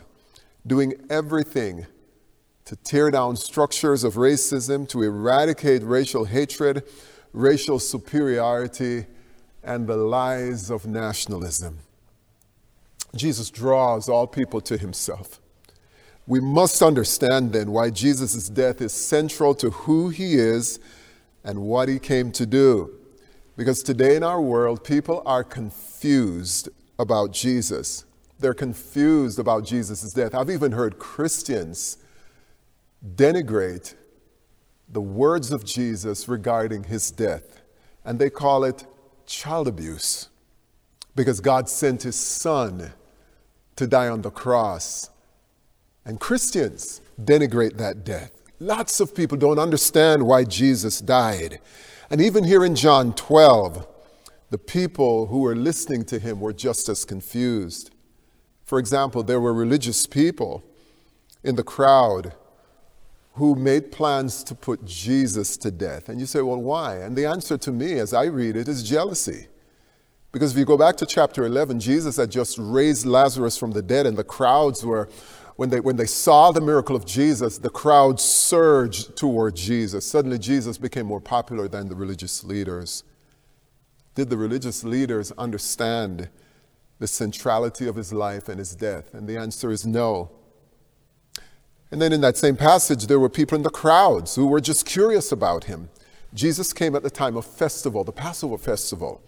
doing 0.65 0.93
everything 1.11 1.85
to 2.65 2.75
tear 2.75 3.11
down 3.11 3.35
structures 3.35 4.03
of 4.03 4.15
racism, 4.15 4.89
to 4.89 5.03
eradicate 5.03 5.83
racial 5.83 6.25
hatred, 6.25 6.83
racial 7.33 7.77
superiority, 7.77 9.05
and 9.63 9.85
the 9.85 9.95
lies 9.95 10.71
of 10.71 10.87
nationalism. 10.87 11.77
Jesus 13.15 13.49
draws 13.49 14.07
all 14.09 14.27
people 14.27 14.61
to 14.61 14.77
himself. 14.77 15.39
We 16.27 16.39
must 16.39 16.81
understand 16.81 17.53
then 17.53 17.71
why 17.71 17.89
Jesus' 17.89 18.49
death 18.49 18.81
is 18.81 18.93
central 18.93 19.55
to 19.55 19.71
who 19.71 20.09
he 20.09 20.35
is 20.35 20.79
and 21.43 21.61
what 21.63 21.89
he 21.89 21.97
came 21.97 22.31
to 22.33 22.45
do. 22.45 22.93
Because 23.57 23.81
today 23.81 24.15
in 24.15 24.23
our 24.23 24.39
world, 24.41 24.83
people 24.83 25.23
are 25.25 25.43
confused 25.43 26.69
about 26.99 27.31
Jesus. 27.31 28.05
They're 28.39 28.53
confused 28.53 29.39
about 29.39 29.65
Jesus' 29.65 30.13
death. 30.13 30.35
I've 30.35 30.49
even 30.49 30.73
heard 30.73 30.99
Christians 30.99 31.97
denigrate 33.15 33.95
the 34.87 35.01
words 35.01 35.51
of 35.51 35.65
Jesus 35.65 36.27
regarding 36.27 36.83
his 36.85 37.11
death. 37.11 37.61
and 38.05 38.17
they 38.17 38.29
call 38.29 38.63
it 38.63 38.85
child 39.25 39.67
abuse 39.67 40.29
because 41.15 41.39
God 41.39 41.69
sent 41.69 42.03
his 42.03 42.15
son 42.15 42.91
to 43.79 43.87
die 43.87 44.09
on 44.09 44.21
the 44.21 44.29
cross. 44.29 45.09
And 46.03 46.19
Christians 46.19 46.99
denigrate 47.21 47.77
that 47.77 48.03
death. 48.03 48.33
Lots 48.59 48.99
of 48.99 49.15
people 49.15 49.37
don't 49.37 49.57
understand 49.57 50.27
why 50.27 50.43
Jesus 50.43 50.99
died. 50.99 51.61
And 52.09 52.19
even 52.19 52.43
here 52.43 52.65
in 52.65 52.75
John 52.75 53.13
12, 53.13 53.87
the 54.49 54.57
people 54.57 55.27
who 55.27 55.39
were 55.39 55.55
listening 55.55 56.03
to 56.05 56.19
him 56.19 56.41
were 56.41 56.51
just 56.51 56.89
as 56.89 57.05
confused. 57.05 57.91
For 58.65 58.79
example, 58.79 59.23
there 59.23 59.39
were 59.39 59.53
religious 59.53 60.05
people 60.05 60.61
in 61.41 61.55
the 61.55 61.63
crowd 61.63 62.33
who 63.35 63.55
made 63.55 63.93
plans 63.93 64.43
to 64.43 64.55
put 64.55 64.83
Jesus 64.83 65.55
to 65.55 65.71
death. 65.71 66.09
And 66.09 66.19
you 66.19 66.25
say, 66.25 66.41
well, 66.41 66.61
why? 66.61 66.97
And 66.97 67.15
the 67.15 67.25
answer 67.25 67.57
to 67.59 67.71
me, 67.71 67.93
as 67.93 68.13
I 68.13 68.25
read 68.25 68.57
it, 68.57 68.67
is 68.67 68.83
jealousy. 68.83 69.47
Because 70.31 70.51
if 70.51 70.57
you 70.57 70.65
go 70.65 70.77
back 70.77 70.95
to 70.97 71.05
chapter 71.05 71.45
11, 71.45 71.79
Jesus 71.79 72.17
had 72.17 72.29
just 72.29 72.57
raised 72.59 73.05
Lazarus 73.05 73.57
from 73.57 73.71
the 73.71 73.81
dead, 73.81 74.05
and 74.05 74.17
the 74.17 74.23
crowds 74.23 74.85
were, 74.85 75.09
when 75.55 75.69
they, 75.69 75.79
when 75.79 75.95
they 75.95 76.05
saw 76.05 76.51
the 76.51 76.61
miracle 76.61 76.95
of 76.95 77.05
Jesus, 77.05 77.57
the 77.57 77.69
crowd 77.69 78.19
surged 78.19 79.15
toward 79.17 79.55
Jesus. 79.55 80.07
Suddenly, 80.07 80.37
Jesus 80.37 80.77
became 80.77 81.07
more 81.07 81.19
popular 81.19 81.67
than 81.67 81.89
the 81.89 81.95
religious 81.95 82.43
leaders. 82.43 83.03
Did 84.13 84.29
the 84.29 84.37
religious 84.37 84.83
leaders 84.83 85.31
understand 85.37 86.29
the 86.99 87.07
centrality 87.07 87.87
of 87.87 87.95
his 87.95 88.13
life 88.13 88.49
and 88.49 88.59
his 88.59 88.75
death? 88.75 89.13
And 89.13 89.27
the 89.27 89.37
answer 89.37 89.71
is 89.71 89.85
no. 89.85 90.29
And 91.91 91.99
then 91.99 92.13
in 92.13 92.21
that 92.21 92.37
same 92.37 92.55
passage, 92.55 93.07
there 93.07 93.19
were 93.19 93.29
people 93.29 93.55
in 93.55 93.63
the 93.63 93.69
crowds 93.69 94.35
who 94.35 94.45
were 94.45 94.61
just 94.61 94.85
curious 94.85 95.31
about 95.31 95.63
him. 95.63 95.89
Jesus 96.33 96.71
came 96.71 96.95
at 96.95 97.01
the 97.01 97.09
time 97.09 97.35
of 97.35 97.45
festival, 97.45 98.03
the 98.03 98.11
Passover 98.11 98.59
festival. 98.59 99.23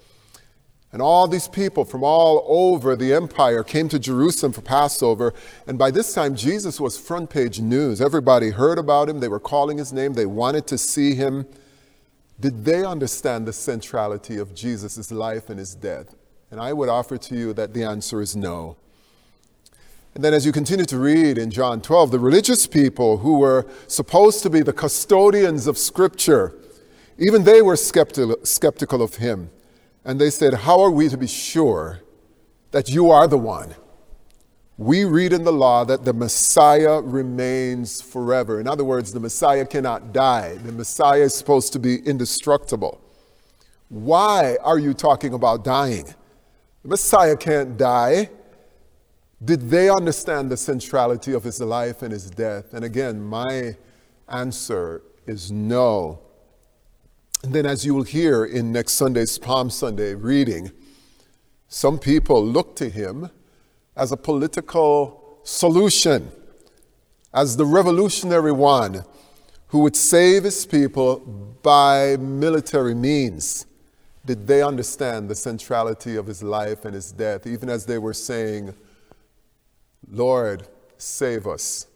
And 0.93 1.01
all 1.01 1.27
these 1.27 1.47
people 1.47 1.85
from 1.85 2.03
all 2.03 2.43
over 2.47 2.97
the 2.97 3.13
empire 3.13 3.63
came 3.63 3.87
to 3.89 3.99
Jerusalem 3.99 4.51
for 4.51 4.61
Passover. 4.61 5.33
And 5.65 5.77
by 5.77 5.89
this 5.89 6.13
time, 6.13 6.35
Jesus 6.35 6.81
was 6.81 6.97
front 6.97 7.29
page 7.29 7.61
news. 7.61 8.01
Everybody 8.01 8.49
heard 8.49 8.77
about 8.77 9.07
him. 9.07 9.21
They 9.21 9.29
were 9.29 9.39
calling 9.39 9.77
his 9.77 9.93
name. 9.93 10.13
They 10.13 10.25
wanted 10.25 10.67
to 10.67 10.77
see 10.77 11.15
him. 11.15 11.45
Did 12.41 12.65
they 12.65 12.83
understand 12.83 13.45
the 13.45 13.53
centrality 13.53 14.37
of 14.37 14.53
Jesus' 14.53 15.11
life 15.11 15.49
and 15.49 15.59
his 15.59 15.75
death? 15.75 16.13
And 16.49 16.59
I 16.59 16.73
would 16.73 16.89
offer 16.89 17.17
to 17.17 17.35
you 17.35 17.53
that 17.53 17.73
the 17.73 17.83
answer 17.83 18.21
is 18.21 18.35
no. 18.35 18.75
And 20.13 20.23
then, 20.25 20.33
as 20.33 20.45
you 20.45 20.51
continue 20.51 20.83
to 20.85 20.97
read 20.97 21.37
in 21.37 21.51
John 21.51 21.81
12, 21.81 22.11
the 22.11 22.19
religious 22.19 22.67
people 22.67 23.19
who 23.19 23.37
were 23.37 23.65
supposed 23.87 24.43
to 24.43 24.49
be 24.49 24.61
the 24.61 24.73
custodians 24.73 25.67
of 25.67 25.77
Scripture, 25.77 26.53
even 27.17 27.45
they 27.45 27.61
were 27.61 27.77
skeptical, 27.77 28.35
skeptical 28.43 29.01
of 29.01 29.15
him. 29.15 29.51
And 30.03 30.19
they 30.19 30.29
said, 30.29 30.53
How 30.53 30.81
are 30.81 30.91
we 30.91 31.09
to 31.09 31.17
be 31.17 31.27
sure 31.27 32.01
that 32.71 32.89
you 32.89 33.11
are 33.11 33.27
the 33.27 33.37
one? 33.37 33.75
We 34.77 35.03
read 35.03 35.31
in 35.31 35.43
the 35.43 35.53
law 35.53 35.83
that 35.83 36.05
the 36.05 36.13
Messiah 36.13 37.01
remains 37.01 38.01
forever. 38.01 38.59
In 38.59 38.67
other 38.67 38.83
words, 38.83 39.13
the 39.13 39.19
Messiah 39.19 39.65
cannot 39.65 40.11
die. 40.11 40.55
The 40.55 40.71
Messiah 40.71 41.21
is 41.21 41.35
supposed 41.35 41.71
to 41.73 41.79
be 41.79 41.97
indestructible. 41.97 42.99
Why 43.89 44.57
are 44.63 44.79
you 44.79 44.93
talking 44.93 45.33
about 45.33 45.63
dying? 45.63 46.05
The 46.81 46.87
Messiah 46.89 47.37
can't 47.37 47.77
die. 47.77 48.29
Did 49.43 49.69
they 49.69 49.89
understand 49.89 50.49
the 50.49 50.57
centrality 50.57 51.33
of 51.33 51.43
his 51.43 51.59
life 51.59 52.01
and 52.01 52.11
his 52.11 52.29
death? 52.29 52.73
And 52.73 52.83
again, 52.85 53.21
my 53.21 53.75
answer 54.29 55.03
is 55.27 55.51
no. 55.51 56.19
And 57.43 57.53
then, 57.53 57.65
as 57.65 57.85
you 57.85 57.95
will 57.95 58.03
hear 58.03 58.45
in 58.45 58.71
next 58.71 58.93
Sunday's 58.93 59.39
Palm 59.39 59.71
Sunday 59.71 60.13
reading, 60.13 60.71
some 61.67 61.97
people 61.97 62.45
look 62.45 62.75
to 62.75 62.89
him 62.89 63.31
as 63.95 64.11
a 64.11 64.17
political 64.17 65.39
solution, 65.43 66.31
as 67.33 67.57
the 67.57 67.65
revolutionary 67.65 68.51
one 68.51 69.03
who 69.67 69.79
would 69.79 69.95
save 69.95 70.43
his 70.43 70.65
people 70.65 71.19
by 71.63 72.17
military 72.17 72.93
means. 72.93 73.65
Did 74.23 74.45
they 74.45 74.61
understand 74.61 75.27
the 75.27 75.35
centrality 75.35 76.17
of 76.17 76.27
his 76.27 76.43
life 76.43 76.85
and 76.85 76.93
his 76.93 77.11
death, 77.11 77.47
even 77.47 77.69
as 77.69 77.85
they 77.85 77.97
were 77.97 78.13
saying, 78.13 78.75
Lord, 80.07 80.67
save 80.97 81.47
us. 81.47 81.87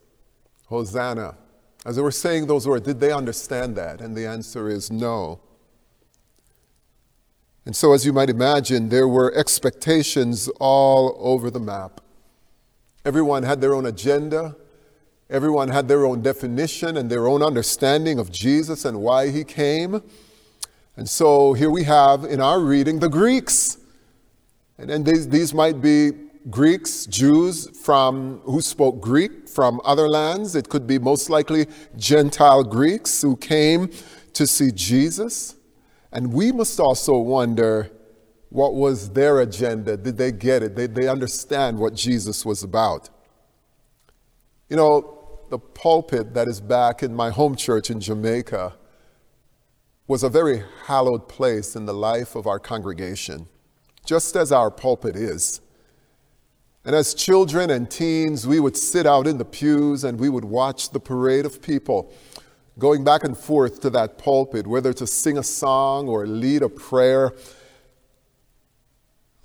Hosanna. 0.68 1.36
As 1.86 1.96
they 1.96 2.02
were 2.02 2.12
saying 2.12 2.48
those 2.48 2.68
words, 2.68 2.86
did 2.86 3.00
they 3.00 3.12
understand 3.12 3.76
that? 3.76 4.02
And 4.02 4.18
the 4.18 4.26
answer 4.26 4.68
is 4.68 4.92
no. 4.92 5.40
And 7.66 7.76
so, 7.76 7.94
as 7.94 8.06
you 8.06 8.14
might 8.14 8.30
imagine, 8.30 8.90
there 8.90 9.08
were 9.08 9.34
expectations 9.34 10.50
all 10.60 11.16
over 11.20 11.50
the 11.50 11.60
map. 11.60 12.02
Everyone 13.04 13.44
had 13.44 13.62
their 13.62 13.74
own 13.74 13.86
agenda, 13.86 14.56
everyone 15.30 15.70
had 15.70 15.88
their 15.88 16.06
own 16.06 16.22
definition 16.22 16.98
and 16.98 17.10
their 17.10 17.28
own 17.28 17.44
understanding 17.44 18.20
of 18.20 18.32
Jesus 18.32 18.86
and 18.86 19.02
why 19.02 19.30
he 19.30 19.44
came. 19.44 20.02
And 20.98 21.10
so, 21.10 21.54
here 21.54 21.70
we 21.70 21.84
have 21.84 22.24
in 22.24 22.42
our 22.42 22.60
reading 22.60 23.00
the 23.00 23.10
Greeks. 23.10 23.78
And, 24.78 24.90
and 24.90 25.06
these, 25.06 25.30
these 25.30 25.54
might 25.54 25.82
be 25.82 26.12
Greeks, 26.50 27.06
Jews 27.08 27.68
from 27.80 28.40
who 28.44 28.62
spoke 28.62 29.02
Greek 29.02 29.50
from 29.50 29.82
other 29.84 30.08
lands. 30.08 30.56
It 30.56 30.70
could 30.70 30.86
be 30.86 31.00
most 31.00 31.30
likely 31.30 31.66
Gentile 31.98 32.64
Greeks 32.64 33.22
who 33.22 33.36
came 33.36 33.90
to 34.34 34.46
see 34.46 34.72
Jesus. 34.72 35.56
And 36.12 36.32
we 36.32 36.52
must 36.52 36.80
also 36.80 37.18
wonder 37.18 37.92
what 38.50 38.76
was 38.76 39.10
their 39.10 39.42
agenda? 39.42 39.98
Did 39.98 40.18
they 40.18 40.32
get 40.32 40.64
it? 40.64 40.76
Did 40.76 40.96
they 40.96 41.08
understand 41.08 41.80
what 41.80 41.96
Jesus 41.96 42.46
was 42.46 42.64
about? 42.64 43.10
You 44.70 44.78
know, 44.78 45.40
the 45.50 45.60
pulpit 45.60 46.34
that 46.36 46.48
is 46.48 46.62
back 46.62 47.04
in 47.04 47.14
my 47.14 47.32
home 47.32 47.56
church 47.56 47.90
in 47.90 48.00
Jamaica 48.00 48.74
was 50.08 50.24
a 50.24 50.30
very 50.30 50.64
hallowed 50.86 51.28
place 51.28 51.76
in 51.76 51.86
the 51.86 51.94
life 51.94 52.36
of 52.36 52.46
our 52.46 52.60
congregation, 52.60 53.48
just 54.06 54.36
as 54.36 54.52
our 54.52 54.70
pulpit 54.70 55.16
is. 55.16 55.62
And 56.86 56.96
as 56.96 57.16
children 57.16 57.72
and 57.72 57.90
teens, 57.90 58.46
we 58.46 58.60
would 58.60 58.78
sit 58.78 59.08
out 59.08 59.26
in 59.26 59.40
the 59.40 59.46
pews 59.46 60.04
and 60.04 60.20
we 60.20 60.30
would 60.30 60.46
watch 60.46 60.92
the 60.92 61.00
parade 61.00 61.46
of 61.46 61.60
people 61.60 62.14
going 62.78 63.04
back 63.04 63.24
and 63.24 63.36
forth 63.36 63.80
to 63.82 63.90
that 63.90 64.20
pulpit, 64.20 64.68
whether 64.68 64.94
to 64.94 65.08
sing 65.08 65.38
a 65.38 65.44
song 65.44 66.08
or 66.08 66.28
lead 66.28 66.62
a 66.62 66.70
prayer. 66.70 67.34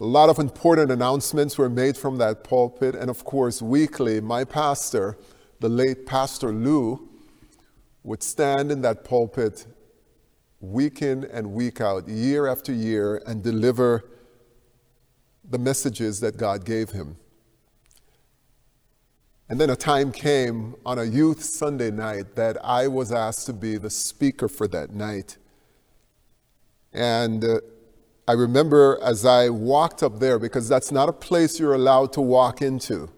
A 0.01 0.05
lot 0.05 0.29
of 0.29 0.39
important 0.39 0.91
announcements 0.91 1.57
were 1.57 1.71
made 1.71 1.97
from 1.97 2.19
that 2.19 2.45
pulpit. 2.45 2.95
And 2.95 3.09
of 3.09 3.25
course, 3.25 3.63
weekly, 3.63 4.21
my 4.21 4.45
pastor, 4.45 5.17
the 5.61 5.69
late 5.69 6.05
Pastor 6.05 6.53
Lou, 6.53 7.09
would 8.03 8.23
stand 8.23 8.71
in 8.71 8.83
that 8.83 9.03
pulpit 9.05 9.67
week 10.61 11.01
in 11.01 11.25
and 11.25 11.53
week 11.53 11.81
out, 11.81 12.07
year 12.07 12.47
after 12.47 12.73
year, 12.73 13.23
and 13.27 13.43
deliver 13.43 14.05
the 15.49 15.59
messages 15.59 16.21
that 16.21 16.37
God 16.37 16.67
gave 16.67 16.91
him. 16.91 17.17
And 19.51 19.61
then 19.61 19.69
a 19.69 19.75
time 19.75 20.13
came 20.13 20.77
on 20.87 21.01
a 21.01 21.03
youth 21.03 21.43
Sunday 21.43 21.91
night 21.91 22.37
that 22.37 22.57
I 22.65 22.87
was 22.87 23.11
asked 23.11 23.47
to 23.47 23.53
be 23.53 23.79
the 23.79 23.91
speaker 23.91 24.47
for 24.47 24.69
that 24.69 24.93
night. 24.93 25.39
And 26.93 27.45
uh, 27.45 27.59
I 28.29 28.35
remember 28.35 29.01
as 29.03 29.27
I 29.27 29.49
walked 29.49 30.05
up 30.05 30.21
there, 30.21 30.39
because 30.39 30.69
that's 30.69 30.93
not 30.93 31.09
a 31.09 31.13
place 31.13 31.59
you're 31.59 31.75
allowed 31.75 32.13
to 32.13 32.21
walk 32.21 32.63
into. 32.63 33.11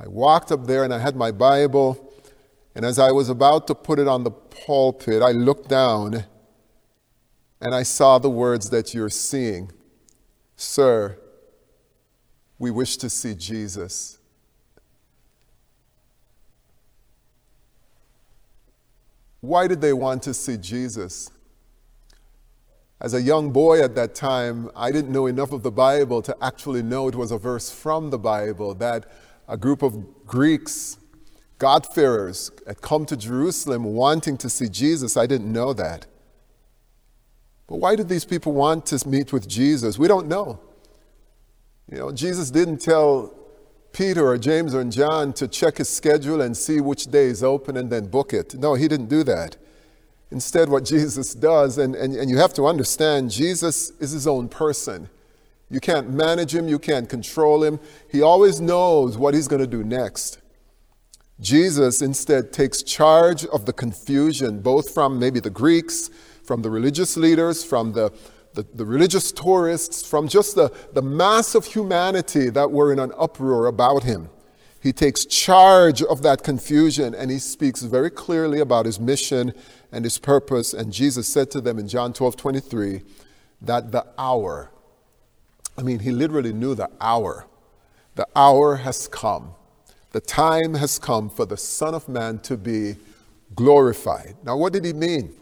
I 0.00 0.08
walked 0.08 0.50
up 0.50 0.66
there 0.66 0.82
and 0.82 0.94
I 0.94 0.98
had 0.98 1.14
my 1.14 1.30
Bible, 1.30 2.10
and 2.74 2.86
as 2.86 2.98
I 2.98 3.12
was 3.12 3.28
about 3.28 3.66
to 3.66 3.74
put 3.74 3.98
it 3.98 4.08
on 4.08 4.24
the 4.24 4.30
pulpit, 4.30 5.20
I 5.20 5.32
looked 5.32 5.68
down 5.68 6.24
and 7.60 7.74
I 7.74 7.82
saw 7.82 8.18
the 8.18 8.30
words 8.30 8.70
that 8.70 8.94
you're 8.94 9.10
seeing 9.10 9.70
Sir, 10.56 11.18
we 12.58 12.70
wish 12.70 12.96
to 12.96 13.10
see 13.10 13.34
Jesus. 13.34 14.20
Why 19.44 19.68
did 19.68 19.80
they 19.80 19.92
want 19.92 20.22
to 20.22 20.32
see 20.32 20.56
Jesus? 20.56 21.30
As 23.00 23.12
a 23.12 23.20
young 23.20 23.50
boy 23.50 23.82
at 23.82 23.94
that 23.96 24.14
time, 24.14 24.70
I 24.74 24.90
didn't 24.90 25.12
know 25.12 25.26
enough 25.26 25.52
of 25.52 25.62
the 25.62 25.70
Bible 25.70 26.22
to 26.22 26.34
actually 26.40 26.82
know 26.82 27.08
it 27.08 27.14
was 27.14 27.30
a 27.30 27.36
verse 27.36 27.70
from 27.70 28.08
the 28.08 28.18
Bible 28.18 28.74
that 28.76 29.04
a 29.46 29.58
group 29.58 29.82
of 29.82 30.24
Greeks, 30.24 30.96
God-fearers, 31.58 32.50
had 32.66 32.80
come 32.80 33.04
to 33.04 33.16
Jerusalem 33.16 33.84
wanting 33.84 34.38
to 34.38 34.48
see 34.48 34.68
Jesus. 34.70 35.16
I 35.16 35.26
didn't 35.26 35.52
know 35.52 35.74
that. 35.74 36.06
But 37.66 37.76
why 37.76 37.96
did 37.96 38.08
these 38.08 38.24
people 38.24 38.52
want 38.52 38.86
to 38.86 39.06
meet 39.06 39.32
with 39.32 39.46
Jesus? 39.46 39.98
We 39.98 40.08
don't 40.08 40.26
know. 40.26 40.60
You 41.90 41.98
know, 41.98 42.12
Jesus 42.12 42.50
didn't 42.50 42.78
tell 42.78 43.34
Peter 43.94 44.26
or 44.26 44.36
James 44.36 44.74
or 44.74 44.84
John 44.84 45.32
to 45.34 45.48
check 45.48 45.78
his 45.78 45.88
schedule 45.88 46.42
and 46.42 46.54
see 46.54 46.80
which 46.80 47.06
day 47.06 47.26
is 47.26 47.42
open 47.42 47.76
and 47.76 47.88
then 47.88 48.08
book 48.08 48.34
it. 48.34 48.54
No, 48.54 48.74
he 48.74 48.88
didn't 48.88 49.08
do 49.08 49.22
that. 49.22 49.56
Instead, 50.30 50.68
what 50.68 50.84
Jesus 50.84 51.32
does, 51.32 51.78
and, 51.78 51.94
and, 51.94 52.14
and 52.14 52.28
you 52.28 52.36
have 52.38 52.52
to 52.54 52.66
understand, 52.66 53.30
Jesus 53.30 53.90
is 54.00 54.10
his 54.10 54.26
own 54.26 54.48
person. 54.48 55.08
You 55.70 55.78
can't 55.78 56.10
manage 56.10 56.54
him, 56.54 56.66
you 56.66 56.78
can't 56.78 57.08
control 57.08 57.62
him. 57.62 57.78
He 58.10 58.20
always 58.20 58.60
knows 58.60 59.16
what 59.16 59.32
he's 59.32 59.48
going 59.48 59.62
to 59.62 59.66
do 59.66 59.84
next. 59.84 60.38
Jesus 61.40 62.02
instead 62.02 62.52
takes 62.52 62.82
charge 62.82 63.44
of 63.46 63.64
the 63.64 63.72
confusion, 63.72 64.60
both 64.60 64.92
from 64.92 65.18
maybe 65.18 65.40
the 65.40 65.50
Greeks, 65.50 66.10
from 66.42 66.62
the 66.62 66.70
religious 66.70 67.16
leaders, 67.16 67.64
from 67.64 67.92
the, 67.92 68.12
the, 68.54 68.66
the, 68.74 68.84
religious 68.84 69.32
tourists, 69.32 70.06
from 70.06 70.28
just 70.28 70.54
the, 70.54 70.72
the 70.92 71.02
mass 71.02 71.54
of 71.54 71.66
humanity 71.66 72.50
that 72.50 72.70
were 72.70 72.92
in 72.92 72.98
an 72.98 73.12
uproar 73.18 73.66
about 73.66 74.04
him. 74.04 74.30
He 74.80 74.92
takes 74.92 75.24
charge 75.24 76.02
of 76.02 76.22
that 76.22 76.42
confusion 76.42 77.14
and 77.14 77.30
he 77.30 77.38
speaks 77.38 77.82
very 77.82 78.10
clearly 78.10 78.60
about 78.60 78.84
his 78.84 79.00
mission 79.00 79.54
and 79.90 80.04
his 80.04 80.18
purpose. 80.18 80.74
And 80.74 80.92
Jesus 80.92 81.26
said 81.26 81.50
to 81.52 81.60
them 81.60 81.78
in 81.78 81.88
John 81.88 82.12
12 82.12 82.36
23 82.36 83.02
that 83.62 83.92
the 83.92 84.06
hour, 84.18 84.70
I 85.78 85.82
mean, 85.82 86.00
he 86.00 86.10
literally 86.10 86.52
knew 86.52 86.74
the 86.74 86.90
hour, 87.00 87.46
the 88.14 88.28
hour 88.36 88.76
has 88.76 89.08
come. 89.08 89.54
The 90.12 90.20
time 90.20 90.74
has 90.74 90.98
come 90.98 91.30
for 91.30 91.46
the 91.46 91.56
Son 91.56 91.94
of 91.94 92.08
Man 92.08 92.38
to 92.40 92.56
be 92.56 92.96
glorified. 93.54 94.36
Now, 94.44 94.56
what 94.56 94.72
did 94.72 94.84
he 94.84 94.92
mean? 94.92 95.34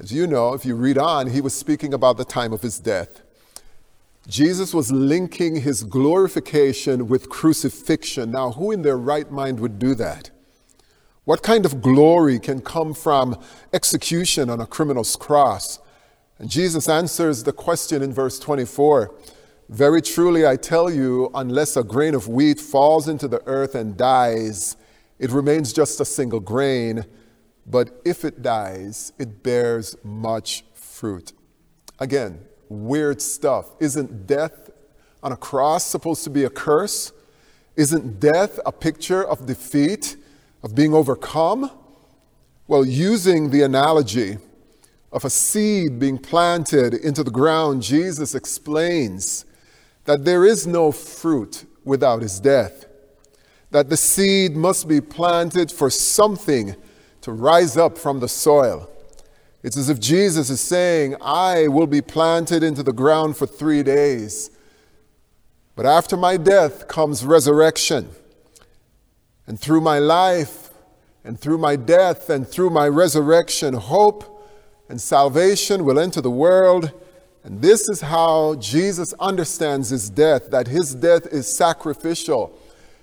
As 0.00 0.10
you 0.10 0.26
know, 0.26 0.54
if 0.54 0.64
you 0.64 0.76
read 0.76 0.96
on, 0.96 1.26
he 1.26 1.42
was 1.42 1.52
speaking 1.52 1.92
about 1.92 2.16
the 2.16 2.24
time 2.24 2.54
of 2.54 2.62
his 2.62 2.80
death. 2.80 3.20
Jesus 4.26 4.72
was 4.72 4.90
linking 4.90 5.56
his 5.56 5.82
glorification 5.84 7.06
with 7.06 7.28
crucifixion. 7.28 8.30
Now, 8.30 8.52
who 8.52 8.70
in 8.70 8.80
their 8.80 8.96
right 8.96 9.30
mind 9.30 9.60
would 9.60 9.78
do 9.78 9.94
that? 9.96 10.30
What 11.24 11.42
kind 11.42 11.66
of 11.66 11.82
glory 11.82 12.38
can 12.38 12.62
come 12.62 12.94
from 12.94 13.38
execution 13.74 14.48
on 14.48 14.58
a 14.58 14.66
criminal's 14.66 15.16
cross? 15.16 15.78
And 16.38 16.48
Jesus 16.48 16.88
answers 16.88 17.42
the 17.42 17.52
question 17.52 18.02
in 18.02 18.10
verse 18.10 18.38
24 18.38 19.14
Very 19.68 20.00
truly, 20.00 20.46
I 20.46 20.56
tell 20.56 20.90
you, 20.90 21.30
unless 21.34 21.76
a 21.76 21.84
grain 21.84 22.14
of 22.14 22.26
wheat 22.26 22.58
falls 22.58 23.06
into 23.06 23.28
the 23.28 23.42
earth 23.44 23.74
and 23.74 23.98
dies, 23.98 24.78
it 25.18 25.30
remains 25.30 25.74
just 25.74 26.00
a 26.00 26.06
single 26.06 26.40
grain 26.40 27.04
but 27.66 28.00
if 28.04 28.24
it 28.24 28.42
dies, 28.42 29.12
it 29.18 29.42
bears 29.42 29.96
much 30.02 30.64
fruit. 30.74 31.32
Again, 31.98 32.40
weird 32.68 33.20
stuff. 33.20 33.70
Isn't 33.80 34.26
death 34.26 34.70
on 35.22 35.32
a 35.32 35.36
cross 35.36 35.84
supposed 35.84 36.24
to 36.24 36.30
be 36.30 36.44
a 36.44 36.50
curse? 36.50 37.12
Isn't 37.76 38.20
death 38.20 38.58
a 38.64 38.72
picture 38.72 39.24
of 39.24 39.46
defeat, 39.46 40.16
of 40.62 40.74
being 40.74 40.94
overcome? 40.94 41.70
Well, 42.66 42.84
using 42.84 43.50
the 43.50 43.62
analogy 43.62 44.38
of 45.12 45.24
a 45.24 45.30
seed 45.30 45.98
being 45.98 46.18
planted 46.18 46.94
into 46.94 47.24
the 47.24 47.30
ground, 47.30 47.82
Jesus 47.82 48.34
explains 48.34 49.44
that 50.04 50.24
there 50.24 50.44
is 50.44 50.66
no 50.66 50.92
fruit 50.92 51.64
without 51.84 52.22
his 52.22 52.40
death, 52.40 52.86
that 53.70 53.88
the 53.88 53.96
seed 53.96 54.56
must 54.56 54.88
be 54.88 55.00
planted 55.00 55.70
for 55.70 55.90
something 55.90 56.76
to 57.22 57.32
rise 57.32 57.76
up 57.76 57.98
from 57.98 58.20
the 58.20 58.28
soil. 58.28 58.90
It's 59.62 59.76
as 59.76 59.90
if 59.90 60.00
Jesus 60.00 60.48
is 60.48 60.60
saying, 60.60 61.16
I 61.20 61.68
will 61.68 61.86
be 61.86 62.00
planted 62.00 62.62
into 62.62 62.82
the 62.82 62.92
ground 62.92 63.36
for 63.36 63.46
three 63.46 63.82
days. 63.82 64.50
But 65.76 65.86
after 65.86 66.16
my 66.16 66.36
death 66.36 66.88
comes 66.88 67.24
resurrection. 67.24 68.10
And 69.46 69.58
through 69.58 69.80
my 69.80 69.98
life, 69.98 70.70
and 71.24 71.38
through 71.38 71.58
my 71.58 71.76
death, 71.76 72.30
and 72.30 72.46
through 72.48 72.70
my 72.70 72.88
resurrection, 72.88 73.74
hope 73.74 74.46
and 74.88 75.00
salvation 75.00 75.84
will 75.84 75.98
enter 75.98 76.20
the 76.20 76.30
world. 76.30 76.92
And 77.44 77.60
this 77.60 77.88
is 77.88 78.00
how 78.00 78.56
Jesus 78.56 79.12
understands 79.20 79.90
his 79.90 80.10
death 80.10 80.50
that 80.50 80.68
his 80.68 80.94
death 80.94 81.26
is 81.26 81.46
sacrificial, 81.46 82.56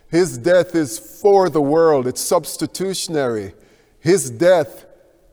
his 0.09 0.37
death 0.37 0.75
is 0.75 0.99
for 0.99 1.49
the 1.49 1.61
world, 1.61 2.07
it's 2.07 2.21
substitutionary. 2.21 3.53
His 4.07 4.29
death 4.29 4.85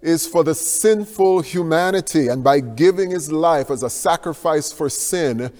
is 0.02 0.26
for 0.26 0.42
the 0.42 0.52
sinful 0.52 1.42
humanity, 1.42 2.26
and 2.26 2.42
by 2.42 2.58
giving 2.58 3.12
his 3.12 3.30
life 3.30 3.70
as 3.70 3.84
a 3.84 3.88
sacrifice 3.88 4.72
for 4.72 4.90
sin, 4.90 5.52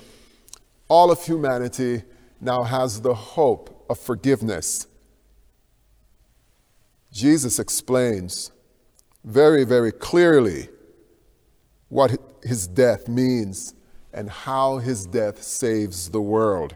all 0.89 1.13
of 1.13 1.25
humanity 1.25 2.03
now 2.41 2.65
has 2.65 3.03
the 3.03 3.15
hope 3.15 3.87
of 3.89 4.01
forgiveness. 4.01 4.89
Jesus 7.13 7.61
explains 7.61 8.51
very, 9.23 9.63
very 9.63 9.93
clearly 9.93 10.69
what 11.91 12.19
his 12.43 12.67
death 12.67 13.07
means 13.07 13.75
and 14.13 14.29
how 14.29 14.79
his 14.79 15.07
death 15.07 15.41
saves 15.41 16.11
the 16.11 16.21
world. 16.21 16.75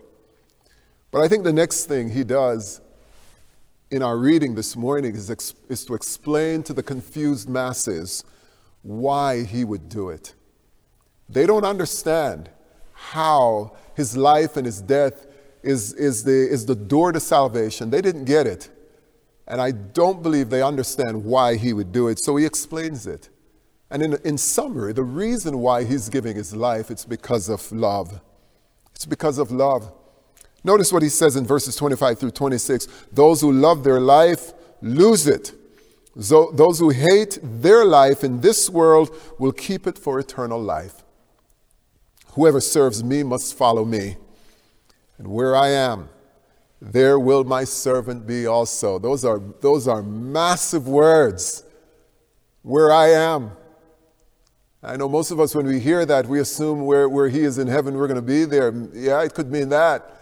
But 1.11 1.23
I 1.23 1.27
think 1.27 1.43
the 1.43 1.53
next 1.53 1.87
thing 1.87 2.11
he 2.11 2.23
does 2.23 2.81
in 3.91 4.03
our 4.03 4.19
reading 4.19 4.55
this 4.55 4.77
morning 4.77 5.15
is, 5.15 5.31
ex- 5.31 5.55
is 5.69 5.85
to 5.87 5.95
explain 5.95 6.63
to 6.65 6.73
the 6.73 6.83
confused 6.83 7.49
masses 7.49 8.25
why 8.83 9.45
he 9.45 9.65
would 9.65 9.89
do 9.89 10.11
it. 10.11 10.35
They 11.29 11.47
don't 11.47 11.65
understand 11.65 12.51
how 12.93 13.77
his 13.95 14.17
life 14.17 14.57
and 14.57 14.67
his 14.67 14.81
death 14.81 15.27
is, 15.63 15.93
is, 15.95 16.25
the, 16.25 16.33
is 16.33 16.67
the 16.67 16.75
door 16.75 17.13
to 17.13 17.21
salvation. 17.21 17.91
They 17.91 18.01
didn't 18.03 18.25
get 18.25 18.47
it. 18.47 18.69
And 19.47 19.61
I 19.61 19.71
don't 19.71 20.23
believe 20.23 20.51
they 20.51 20.63
understand 20.63 21.25
why 21.25 21.57
he 21.57 21.73
would 21.73 21.91
do 21.91 22.09
it. 22.09 22.19
So 22.19 22.37
he 22.37 22.45
explains 22.45 23.07
it. 23.07 23.31
And 23.91 24.03
in, 24.03 24.19
in 24.25 24.37
summary, 24.37 24.93
the 24.93 25.03
reason 25.03 25.59
why 25.61 25.85
he's 25.85 26.11
giving 26.11 26.37
his 26.37 26.55
life, 26.55 26.91
it's 26.91 27.07
because 27.07 27.49
of 27.49 27.73
love. 27.73 28.21
It's 28.95 29.07
because 29.07 29.39
of 29.39 29.51
love. 29.51 29.91
Notice 30.65 30.93
what 30.93 31.03
he 31.03 31.09
says 31.09 31.37
in 31.37 31.47
verses 31.47 31.77
25 31.77 32.19
through 32.19 32.31
26 32.33 32.89
those 33.13 33.41
who 33.41 33.53
love 33.53 33.85
their 33.85 34.01
life 34.01 34.53
lose 34.81 35.27
it. 35.27 35.53
Those 36.17 36.81
who 36.81 36.91
hate 36.91 37.39
their 37.43 37.85
life 37.85 38.25
in 38.25 38.41
this 38.41 38.69
world 38.69 39.15
will 39.39 39.53
keep 39.53 39.87
it 39.87 39.97
for 39.97 40.19
eternal 40.19 40.61
life. 40.61 41.05
Whoever 42.33 42.61
serves 42.61 43.05
me 43.05 43.23
must 43.23 43.57
follow 43.57 43.85
me. 43.85 44.17
And 45.17 45.29
where 45.29 45.55
I 45.55 45.69
am, 45.69 46.09
there 46.81 47.19
will 47.19 47.45
my 47.45 47.65
servant 47.65 48.27
be 48.27 48.47
also. 48.47 48.99
Those 48.99 49.25
are, 49.25 49.41
those 49.61 49.87
are 49.87 50.03
massive 50.03 50.89
words. 50.89 51.65
Where 52.63 52.93
I 52.93 53.11
am. 53.11 53.53
I 54.83 54.97
know 54.97 55.09
most 55.09 55.31
of 55.31 55.41
us, 55.41 55.55
when 55.55 55.67
we 55.67 55.81
hear 55.81 56.07
that, 56.07 56.27
we 56.27 56.39
assume 56.39 56.85
where, 56.85 57.09
where 57.09 57.29
he 57.29 57.43
is 57.43 57.59
in 57.59 57.67
heaven, 57.67 57.97
we're 57.97 58.07
going 58.07 58.17
to 58.17 58.23
be 58.23 58.45
there. 58.45 58.73
Yeah, 58.93 59.23
it 59.23 59.35
could 59.35 59.51
mean 59.51 59.69
that. 59.71 60.18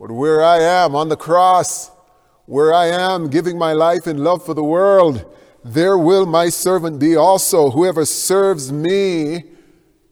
But 0.00 0.10
where 0.10 0.42
I 0.42 0.60
am 0.60 0.96
on 0.96 1.10
the 1.10 1.16
cross, 1.16 1.90
where 2.46 2.72
I 2.72 2.86
am 2.86 3.28
giving 3.28 3.58
my 3.58 3.74
life 3.74 4.06
in 4.06 4.24
love 4.24 4.42
for 4.42 4.54
the 4.54 4.64
world, 4.64 5.30
there 5.62 5.98
will 5.98 6.24
my 6.24 6.48
servant 6.48 6.98
be 6.98 7.14
also. 7.14 7.70
Whoever 7.70 8.06
serves 8.06 8.72
me, 8.72 9.44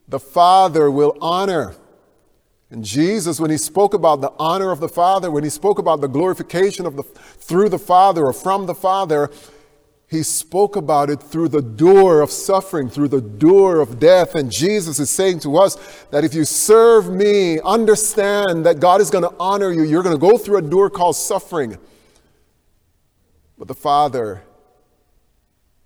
the 0.06 0.20
Father 0.20 0.90
will 0.90 1.16
honor. 1.22 1.74
And 2.70 2.84
Jesus, 2.84 3.40
when 3.40 3.50
he 3.50 3.56
spoke 3.56 3.94
about 3.94 4.20
the 4.20 4.32
honor 4.38 4.70
of 4.70 4.80
the 4.80 4.90
Father, 4.90 5.30
when 5.30 5.42
he 5.42 5.48
spoke 5.48 5.78
about 5.78 6.02
the 6.02 6.06
glorification 6.06 6.84
of 6.84 6.96
the 6.96 7.02
through 7.02 7.70
the 7.70 7.78
Father 7.78 8.26
or 8.26 8.34
from 8.34 8.66
the 8.66 8.74
Father, 8.74 9.30
he 10.10 10.22
spoke 10.22 10.74
about 10.74 11.10
it 11.10 11.22
through 11.22 11.48
the 11.48 11.60
door 11.60 12.22
of 12.22 12.30
suffering, 12.30 12.88
through 12.88 13.08
the 13.08 13.20
door 13.20 13.80
of 13.80 14.00
death. 14.00 14.34
And 14.34 14.50
Jesus 14.50 14.98
is 14.98 15.10
saying 15.10 15.40
to 15.40 15.58
us 15.58 15.76
that 16.10 16.24
if 16.24 16.32
you 16.32 16.46
serve 16.46 17.10
me, 17.10 17.60
understand 17.60 18.64
that 18.64 18.80
God 18.80 19.02
is 19.02 19.10
going 19.10 19.24
to 19.24 19.34
honor 19.38 19.70
you. 19.70 19.82
You're 19.82 20.02
going 20.02 20.16
to 20.16 20.20
go 20.20 20.38
through 20.38 20.56
a 20.56 20.62
door 20.62 20.88
called 20.88 21.16
suffering. 21.16 21.76
But 23.58 23.68
the 23.68 23.74
Father 23.74 24.42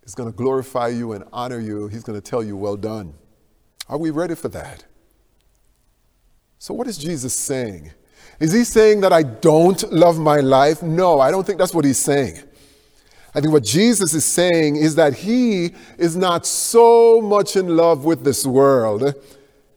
is 0.04 0.14
going 0.14 0.30
to 0.30 0.36
glorify 0.36 0.88
you 0.88 1.12
and 1.12 1.24
honor 1.32 1.58
you. 1.58 1.88
He's 1.88 2.04
going 2.04 2.20
to 2.20 2.24
tell 2.24 2.44
you, 2.44 2.56
Well 2.56 2.76
done. 2.76 3.14
Are 3.88 3.98
we 3.98 4.10
ready 4.10 4.36
for 4.36 4.48
that? 4.50 4.84
So, 6.58 6.72
what 6.74 6.86
is 6.86 6.96
Jesus 6.96 7.34
saying? 7.34 7.90
Is 8.38 8.52
he 8.52 8.62
saying 8.62 9.00
that 9.00 9.12
I 9.12 9.24
don't 9.24 9.92
love 9.92 10.18
my 10.18 10.38
life? 10.38 10.80
No, 10.80 11.18
I 11.18 11.32
don't 11.32 11.44
think 11.44 11.58
that's 11.58 11.74
what 11.74 11.84
he's 11.84 11.98
saying. 11.98 12.40
I 13.34 13.40
think 13.40 13.52
what 13.52 13.64
Jesus 13.64 14.12
is 14.12 14.24
saying 14.24 14.76
is 14.76 14.94
that 14.96 15.14
he 15.14 15.72
is 15.98 16.16
not 16.16 16.44
so 16.46 17.20
much 17.20 17.56
in 17.56 17.76
love 17.76 18.04
with 18.04 18.24
this 18.24 18.44
world 18.44 19.14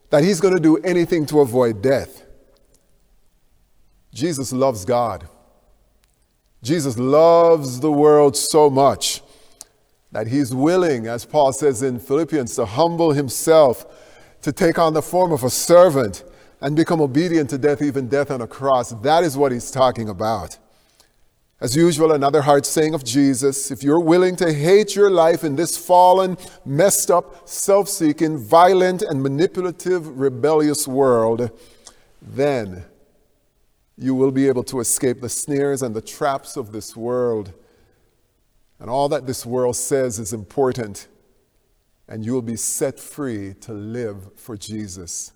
that 0.10 0.24
he's 0.24 0.42
going 0.42 0.56
to 0.56 0.62
do 0.62 0.78
anything 0.78 1.26
to 1.28 1.40
avoid 1.40 1.82
death. 1.82 2.24
Jesus 4.14 4.52
loves 4.52 4.84
God. 4.86 5.28
Jesus 6.64 6.98
loves 6.98 7.80
the 7.80 7.92
world 7.92 8.36
so 8.36 8.70
much 8.70 9.22
that 10.12 10.28
he's 10.28 10.54
willing, 10.54 11.08
as 11.08 11.26
Paul 11.26 11.54
says 11.54 11.84
in 11.84 12.00
Philippians, 12.00 12.56
to 12.56 12.66
humble 12.66 13.12
himself, 13.12 13.86
to 14.42 14.52
take 14.52 14.80
on 14.80 14.94
the 14.94 15.02
form 15.02 15.32
of 15.32 15.44
a 15.44 15.50
servant, 15.50 16.24
and 16.62 16.76
become 16.76 17.02
obedient 17.02 17.50
to 17.50 17.58
death, 17.58 17.82
even 17.82 18.08
death 18.08 18.32
on 18.32 18.42
a 18.42 18.48
cross. 18.48 18.92
That 19.02 19.24
is 19.24 19.38
what 19.38 19.52
he's 19.52 19.70
talking 19.70 20.10
about. 20.10 20.58
As 21.66 21.76
usual, 21.76 22.12
another 22.12 22.44
hard 22.44 22.64
saying 22.64 22.94
of 22.94 23.04
Jesus 23.04 23.72
if 23.72 23.82
you're 23.82 24.00
willing 24.00 24.36
to 24.36 24.54
hate 24.54 24.96
your 24.96 25.10
life 25.10 25.44
in 25.44 25.56
this 25.56 25.76
fallen, 25.76 26.38
messed 26.64 27.10
up, 27.10 27.50
self 27.50 27.90
seeking, 27.90 28.38
violent, 28.38 29.02
and 29.02 29.24
manipulative, 29.24 30.20
rebellious 30.20 30.88
world, 30.88 31.50
then 32.22 32.86
you 33.98 34.14
will 34.14 34.30
be 34.30 34.48
able 34.48 34.64
to 34.66 34.80
escape 34.80 35.22
the 35.22 35.28
snares 35.28 35.82
and 35.82 35.96
the 35.96 36.04
traps 36.04 36.56
of 36.56 36.72
this 36.72 36.96
world. 36.96 37.52
And 38.80 38.88
all 38.88 39.10
that 39.10 39.26
this 39.26 39.44
world 39.44 39.76
says 39.76 40.20
is 40.20 40.34
important, 40.34 41.08
and 42.08 42.24
you 42.24 42.34
will 42.34 42.44
be 42.44 42.58
set 42.58 43.00
free 43.00 43.56
to 43.62 43.74
live 43.74 44.30
for 44.36 44.56
Jesus. 44.56 45.34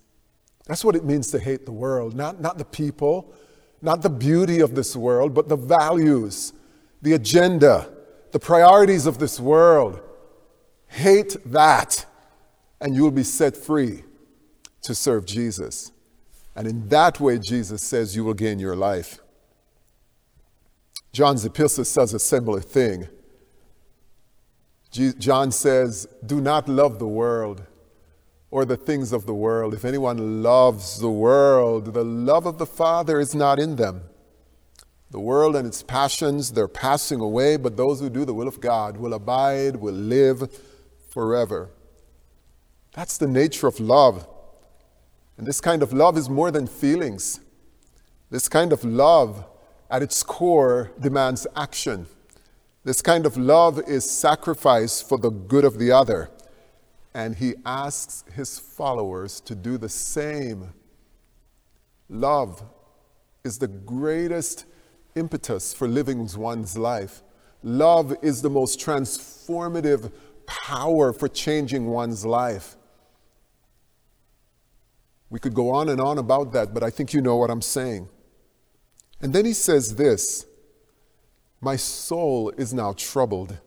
That's 0.68 0.84
what 0.84 0.94
it 0.94 1.04
means 1.04 1.32
to 1.32 1.40
hate 1.40 1.66
the 1.66 1.72
world, 1.72 2.14
not, 2.14 2.40
not 2.40 2.56
the 2.56 2.64
people, 2.64 3.34
not 3.82 4.02
the 4.02 4.10
beauty 4.10 4.60
of 4.60 4.74
this 4.74 4.94
world, 4.94 5.34
but 5.34 5.48
the 5.48 5.56
values, 5.56 6.52
the 7.02 7.14
agenda, 7.14 7.90
the 8.32 8.38
priorities 8.38 9.06
of 9.06 9.18
this 9.18 9.40
world. 9.40 10.00
Hate 10.88 11.36
that, 11.46 12.04
and 12.80 12.94
you 12.94 13.02
will 13.02 13.10
be 13.10 13.22
set 13.22 13.56
free 13.56 14.04
to 14.82 14.94
serve 14.94 15.24
Jesus. 15.24 15.92
And 16.54 16.66
in 16.66 16.88
that 16.88 17.20
way, 17.20 17.38
Jesus 17.38 17.82
says 17.82 18.16
you 18.16 18.24
will 18.24 18.34
gain 18.34 18.58
your 18.58 18.76
life. 18.76 19.20
John's 21.12 21.44
epistle 21.44 21.84
says 21.84 22.14
a 22.14 22.18
similar 22.18 22.60
thing. 22.60 23.08
John 24.90 25.52
says, 25.52 26.08
Do 26.24 26.40
not 26.40 26.68
love 26.68 26.98
the 26.98 27.06
world 27.06 27.62
or 28.50 28.64
the 28.64 28.76
things 28.76 29.12
of 29.12 29.26
the 29.26 29.34
world. 29.34 29.74
If 29.74 29.84
anyone 29.84 30.42
loves 30.42 30.98
the 30.98 31.10
world, 31.10 31.94
the 31.94 32.04
love 32.04 32.46
of 32.46 32.58
the 32.58 32.66
Father 32.66 33.20
is 33.20 33.34
not 33.34 33.58
in 33.58 33.76
them. 33.76 34.02
The 35.10 35.20
world 35.20 35.56
and 35.56 35.66
its 35.66 35.82
passions, 35.82 36.52
they're 36.52 36.68
passing 36.68 37.20
away, 37.20 37.56
but 37.56 37.76
those 37.76 38.00
who 38.00 38.10
do 38.10 38.24
the 38.24 38.34
will 38.34 38.48
of 38.48 38.60
God 38.60 38.96
will 38.96 39.14
abide, 39.14 39.76
will 39.76 39.94
live 39.94 40.50
forever. 41.08 41.70
That's 42.92 43.18
the 43.18 43.26
nature 43.26 43.66
of 43.66 43.80
love. 43.80 44.26
And 45.36 45.46
this 45.46 45.60
kind 45.60 45.82
of 45.82 45.92
love 45.92 46.16
is 46.16 46.28
more 46.28 46.50
than 46.50 46.66
feelings. 46.66 47.40
This 48.30 48.48
kind 48.48 48.72
of 48.72 48.84
love, 48.84 49.44
at 49.90 50.02
its 50.02 50.22
core, 50.22 50.92
demands 51.00 51.46
action. 51.56 52.06
This 52.84 53.02
kind 53.02 53.26
of 53.26 53.36
love 53.36 53.80
is 53.88 54.08
sacrifice 54.08 55.02
for 55.02 55.18
the 55.18 55.30
good 55.30 55.64
of 55.64 55.78
the 55.78 55.90
other. 55.90 56.30
And 57.14 57.36
he 57.36 57.54
asks 57.64 58.24
his 58.34 58.58
followers 58.58 59.40
to 59.42 59.54
do 59.54 59.78
the 59.78 59.88
same. 59.88 60.72
Love 62.08 62.62
is 63.44 63.58
the 63.58 63.68
greatest 63.68 64.64
impetus 65.14 65.74
for 65.74 65.88
living 65.88 66.28
one's 66.36 66.76
life. 66.76 67.22
Love 67.62 68.14
is 68.22 68.42
the 68.42 68.50
most 68.50 68.80
transformative 68.80 70.12
power 70.46 71.12
for 71.12 71.28
changing 71.28 71.86
one's 71.86 72.24
life. 72.24 72.76
We 75.28 75.38
could 75.38 75.54
go 75.54 75.70
on 75.70 75.88
and 75.88 76.00
on 76.00 76.18
about 76.18 76.52
that, 76.52 76.74
but 76.74 76.82
I 76.82 76.90
think 76.90 77.12
you 77.12 77.20
know 77.20 77.36
what 77.36 77.50
I'm 77.50 77.62
saying. 77.62 78.08
And 79.20 79.32
then 79.32 79.44
he 79.44 79.52
says 79.52 79.96
this 79.96 80.46
My 81.60 81.76
soul 81.76 82.50
is 82.56 82.74
now 82.74 82.92
troubled. 82.92 83.58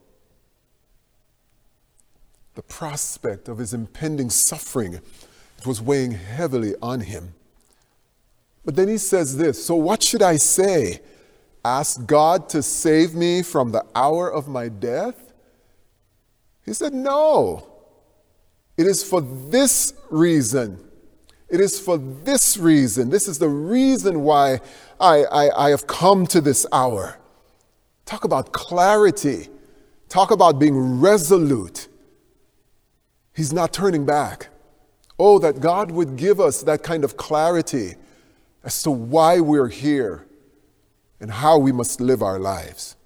The 2.54 2.62
prospect 2.62 3.48
of 3.48 3.58
his 3.58 3.74
impending 3.74 4.30
suffering 4.30 5.00
was 5.66 5.80
weighing 5.80 6.12
heavily 6.12 6.74
on 6.82 7.00
him. 7.00 7.34
But 8.64 8.76
then 8.76 8.88
he 8.88 8.98
says 8.98 9.36
this 9.36 9.64
So 9.64 9.74
what 9.74 10.02
should 10.02 10.22
I 10.22 10.36
say? 10.36 11.00
Ask 11.64 12.04
God 12.06 12.50
to 12.50 12.62
save 12.62 13.14
me 13.14 13.42
from 13.42 13.72
the 13.72 13.84
hour 13.94 14.30
of 14.30 14.48
my 14.48 14.68
death? 14.68 15.32
He 16.64 16.72
said, 16.72 16.92
No. 16.92 17.70
It 18.76 18.86
is 18.86 19.02
for 19.02 19.20
this 19.20 19.94
reason 20.10 20.84
it 21.54 21.60
is 21.60 21.78
for 21.78 21.98
this 21.98 22.56
reason, 22.56 23.10
this 23.10 23.28
is 23.28 23.38
the 23.38 23.48
reason 23.48 24.22
why 24.22 24.60
I, 25.00 25.24
I, 25.24 25.66
I 25.66 25.70
have 25.70 25.86
come 25.86 26.26
to 26.28 26.40
this 26.40 26.66
hour. 26.72 27.16
Talk 28.06 28.24
about 28.24 28.52
clarity. 28.52 29.48
Talk 30.08 30.32
about 30.32 30.58
being 30.58 31.00
resolute. 31.00 31.86
He's 33.34 33.52
not 33.52 33.72
turning 33.72 34.06
back. 34.06 34.48
Oh, 35.18 35.38
that 35.38 35.60
God 35.60 35.90
would 35.90 36.16
give 36.16 36.40
us 36.40 36.62
that 36.62 36.82
kind 36.82 37.04
of 37.04 37.16
clarity 37.16 37.94
as 38.62 38.82
to 38.82 38.90
why 38.90 39.40
we're 39.40 39.68
here 39.68 40.26
and 41.20 41.30
how 41.30 41.58
we 41.58 41.72
must 41.72 42.00
live 42.00 42.22
our 42.22 42.38
lives. 42.38 42.96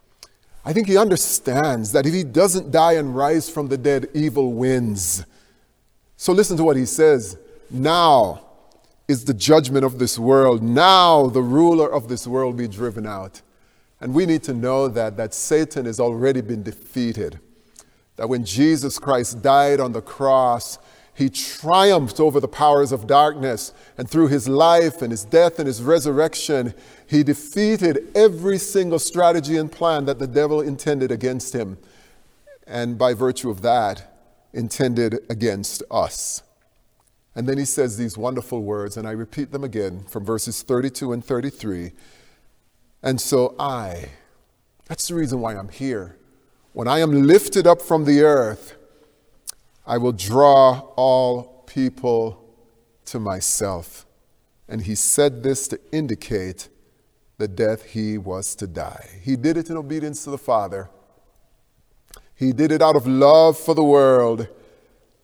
I 0.64 0.72
think 0.72 0.86
he 0.86 0.96
understands 0.96 1.92
that 1.92 2.06
if 2.06 2.12
he 2.12 2.24
doesn't 2.24 2.70
die 2.70 2.94
and 2.94 3.16
rise 3.16 3.48
from 3.48 3.68
the 3.68 3.78
dead, 3.78 4.08
evil 4.14 4.52
wins. 4.52 5.24
So 6.16 6.32
listen 6.32 6.56
to 6.58 6.64
what 6.64 6.76
he 6.76 6.84
says 6.84 7.38
now 7.70 8.44
is 9.06 9.24
the 9.24 9.34
judgment 9.34 9.84
of 9.84 9.98
this 9.98 10.18
world. 10.18 10.62
Now 10.62 11.28
the 11.28 11.42
ruler 11.42 11.90
of 11.90 12.08
this 12.08 12.26
world 12.26 12.56
be 12.56 12.68
driven 12.68 13.06
out. 13.06 13.40
And 14.00 14.14
we 14.14 14.26
need 14.26 14.42
to 14.44 14.54
know 14.54 14.88
that, 14.88 15.16
that 15.16 15.34
Satan 15.34 15.86
has 15.86 15.98
already 15.98 16.40
been 16.40 16.62
defeated. 16.62 17.40
That 18.18 18.28
when 18.28 18.44
Jesus 18.44 18.98
Christ 18.98 19.42
died 19.42 19.80
on 19.80 19.92
the 19.92 20.02
cross, 20.02 20.78
he 21.14 21.30
triumphed 21.30 22.20
over 22.20 22.40
the 22.40 22.48
powers 22.48 22.92
of 22.92 23.06
darkness. 23.06 23.72
And 23.96 24.10
through 24.10 24.28
his 24.28 24.48
life 24.48 25.02
and 25.02 25.10
his 25.10 25.24
death 25.24 25.58
and 25.58 25.66
his 25.66 25.82
resurrection, 25.82 26.74
he 27.06 27.22
defeated 27.22 28.10
every 28.14 28.58
single 28.58 28.98
strategy 28.98 29.56
and 29.56 29.70
plan 29.70 30.04
that 30.04 30.18
the 30.18 30.26
devil 30.26 30.60
intended 30.60 31.10
against 31.10 31.54
him. 31.54 31.78
And 32.66 32.98
by 32.98 33.14
virtue 33.14 33.50
of 33.50 33.62
that, 33.62 34.14
intended 34.52 35.20
against 35.30 35.82
us. 35.90 36.42
And 37.34 37.48
then 37.48 37.56
he 37.56 37.64
says 37.64 37.96
these 37.96 38.18
wonderful 38.18 38.62
words, 38.62 38.96
and 38.96 39.06
I 39.06 39.12
repeat 39.12 39.52
them 39.52 39.62
again 39.62 40.04
from 40.08 40.24
verses 40.24 40.62
32 40.62 41.12
and 41.12 41.24
33. 41.24 41.92
And 43.02 43.20
so 43.20 43.54
I, 43.60 44.10
that's 44.86 45.06
the 45.06 45.14
reason 45.14 45.40
why 45.40 45.54
I'm 45.54 45.68
here. 45.68 46.16
When 46.72 46.86
I 46.86 47.00
am 47.00 47.26
lifted 47.26 47.66
up 47.66 47.80
from 47.80 48.04
the 48.04 48.22
earth, 48.22 48.76
I 49.86 49.98
will 49.98 50.12
draw 50.12 50.80
all 50.96 51.64
people 51.66 52.44
to 53.06 53.18
myself. 53.18 54.06
And 54.68 54.82
he 54.82 54.94
said 54.94 55.42
this 55.42 55.66
to 55.68 55.80
indicate 55.92 56.68
the 57.38 57.48
death 57.48 57.84
he 57.84 58.18
was 58.18 58.54
to 58.56 58.66
die. 58.66 59.08
He 59.22 59.36
did 59.36 59.56
it 59.56 59.70
in 59.70 59.76
obedience 59.76 60.24
to 60.24 60.30
the 60.30 60.38
Father. 60.38 60.90
He 62.34 62.52
did 62.52 62.70
it 62.70 62.82
out 62.82 62.96
of 62.96 63.06
love 63.06 63.58
for 63.58 63.74
the 63.74 63.84
world. 63.84 64.48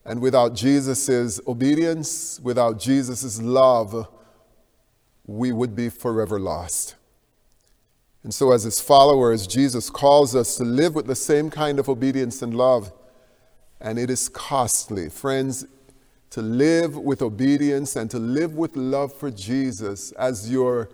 And 0.04 0.20
without 0.20 0.54
Jesus' 0.54 1.40
obedience, 1.46 2.40
without 2.42 2.78
Jesus' 2.78 3.40
love, 3.40 4.08
we 5.26 5.52
would 5.52 5.76
be 5.76 5.88
forever 5.88 6.40
lost. 6.40 6.96
And 8.24 8.34
so, 8.34 8.52
as 8.52 8.64
his 8.64 8.80
followers, 8.80 9.46
Jesus 9.46 9.90
calls 9.90 10.34
us 10.34 10.56
to 10.56 10.64
live 10.64 10.94
with 10.94 11.06
the 11.06 11.14
same 11.14 11.50
kind 11.50 11.78
of 11.78 11.88
obedience 11.88 12.42
and 12.42 12.56
love. 12.56 12.92
And 13.80 13.98
it 13.98 14.10
is 14.10 14.28
costly. 14.28 15.10
Friends, 15.10 15.66
to 16.30 16.42
live 16.42 16.96
with 16.96 17.22
obedience 17.22 17.94
and 17.94 18.10
to 18.10 18.18
live 18.18 18.54
with 18.54 18.76
love 18.76 19.12
for 19.12 19.30
Jesus 19.30 20.10
as 20.12 20.50
your 20.50 20.88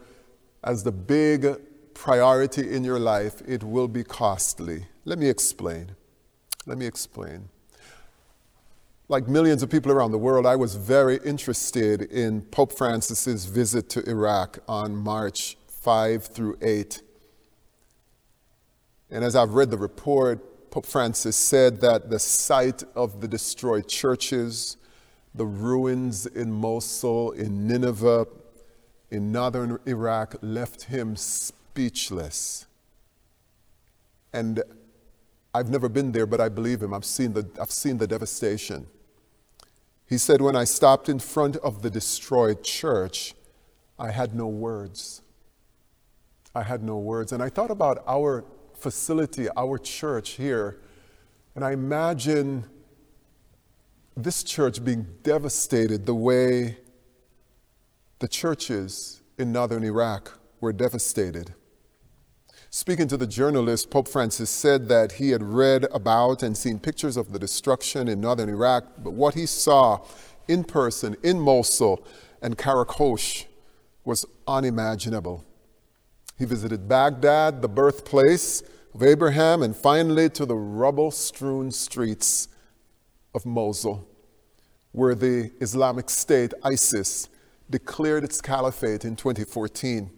as 0.62 0.82
the 0.82 0.92
big 0.92 1.56
priority 1.94 2.74
in 2.74 2.84
your 2.84 2.98
life, 2.98 3.40
it 3.46 3.62
will 3.64 3.88
be 3.88 4.04
costly. 4.04 4.84
Let 5.06 5.18
me 5.18 5.28
explain. 5.30 5.92
Let 6.66 6.76
me 6.76 6.84
explain 6.84 7.48
like 9.10 9.26
millions 9.26 9.60
of 9.64 9.68
people 9.68 9.90
around 9.90 10.12
the 10.12 10.18
world, 10.18 10.46
I 10.46 10.54
was 10.54 10.76
very 10.76 11.18
interested 11.24 12.02
in 12.02 12.42
Pope 12.42 12.72
Francis's 12.72 13.44
visit 13.44 13.90
to 13.90 14.08
Iraq 14.08 14.60
on 14.68 14.94
March 14.94 15.56
5 15.66 16.26
through 16.26 16.56
8. 16.62 17.02
And 19.11 19.25
as 19.25 19.35
I've 19.35 19.55
read 19.55 19.70
the 19.70 19.79
report, 19.79 20.70
Pope 20.70 20.87
Francis 20.87 21.37
said 21.37 21.81
that 21.81 22.11
the 22.11 22.18
sight 22.18 22.85
of 22.94 23.20
the 23.20 23.27
destroyed 23.27 23.88
churches, 23.88 24.77
the 25.35 25.46
ruins 25.46 26.27
in 26.27 26.53
Mosul, 26.53 27.33
in 27.33 27.66
Nineveh, 27.66 28.27
in 29.11 29.33
northern 29.33 29.81
Iraq, 29.87 30.37
left 30.42 30.85
him 30.85 31.16
speechless. 31.16 32.66
And 34.33 34.62
I've 35.53 35.68
never 35.68 35.88
been 35.88 36.12
there, 36.12 36.27
but 36.27 36.40
I 36.40 36.49
believe 36.49 36.81
him. 36.81 36.94
I've 36.94 37.05
seen 37.05 37.33
the, 37.33 37.49
I've 37.61 37.73
seen 37.73 37.99
the 37.99 38.07
devastation. 38.07 38.87
He 40.07 40.18
said, 40.18 40.40
When 40.40 40.55
I 40.55 40.62
stopped 40.62 41.09
in 41.09 41.18
front 41.18 41.57
of 41.57 41.83
the 41.83 41.90
destroyed 41.90 42.62
church, 42.62 43.35
I 43.99 44.12
had 44.12 44.37
no 44.37 44.46
words. 44.46 45.23
I 46.55 46.62
had 46.62 46.85
no 46.85 46.96
words. 46.96 47.33
And 47.33 47.42
I 47.42 47.49
thought 47.49 47.73
about 47.73 48.05
our 48.07 48.44
facility, 48.80 49.48
our 49.56 49.78
church 49.78 50.30
here, 50.30 50.80
and 51.54 51.64
I 51.64 51.72
imagine 51.72 52.64
this 54.16 54.42
church 54.42 54.84
being 54.84 55.06
devastated 55.22 56.06
the 56.06 56.14
way 56.14 56.78
the 58.18 58.28
churches 58.28 59.22
in 59.38 59.52
northern 59.52 59.84
Iraq 59.84 60.38
were 60.60 60.72
devastated. 60.72 61.54
Speaking 62.68 63.08
to 63.08 63.16
the 63.16 63.26
journalist, 63.26 63.90
Pope 63.90 64.06
Francis 64.06 64.48
said 64.50 64.88
that 64.88 65.12
he 65.12 65.30
had 65.30 65.42
read 65.42 65.86
about 65.92 66.42
and 66.42 66.56
seen 66.56 66.78
pictures 66.78 67.16
of 67.16 67.32
the 67.32 67.38
destruction 67.38 68.06
in 68.08 68.20
northern 68.20 68.48
Iraq, 68.48 68.84
but 68.98 69.12
what 69.12 69.34
he 69.34 69.46
saw 69.46 70.06
in 70.46 70.62
person 70.62 71.16
in 71.22 71.40
Mosul 71.40 72.06
and 72.40 72.56
Qaraqosh 72.56 73.46
was 74.04 74.24
unimaginable. 74.46 75.44
He 76.40 76.46
visited 76.46 76.88
Baghdad, 76.88 77.61
the 77.61 77.68
birthplace 77.68 78.62
of 78.94 79.03
Abraham, 79.03 79.62
and 79.62 79.76
finally 79.76 80.31
to 80.31 80.46
the 80.46 80.57
rubble 80.57 81.11
strewn 81.11 81.70
streets 81.70 82.48
of 83.35 83.44
Mosul, 83.44 84.09
where 84.92 85.14
the 85.14 85.53
Islamic 85.61 86.09
State, 86.09 86.55
ISIS, 86.64 87.29
declared 87.68 88.24
its 88.24 88.40
caliphate 88.40 89.05
in 89.05 89.16
2014. 89.16 90.11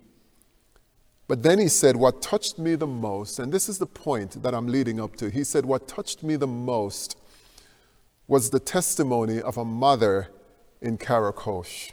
But 1.27 1.43
then 1.43 1.59
he 1.59 1.67
said, 1.67 1.97
What 1.97 2.23
touched 2.23 2.57
me 2.57 2.77
the 2.77 2.87
most, 2.87 3.41
and 3.41 3.51
this 3.51 3.69
is 3.69 3.79
the 3.79 3.87
point 3.87 4.45
that 4.45 4.55
I'm 4.55 4.69
leading 4.69 5.01
up 5.01 5.17
to. 5.17 5.29
He 5.29 5.43
said, 5.43 5.67
What 5.67 5.89
touched 5.89 6.23
me 6.23 6.37
the 6.37 6.47
most 6.47 7.19
was 8.29 8.51
the 8.51 8.61
testimony 8.61 9.43
of 9.43 9.57
a 9.59 9.65
mother 9.65 10.29
in 10.81 10.99
Qaraqosh. 10.99 11.91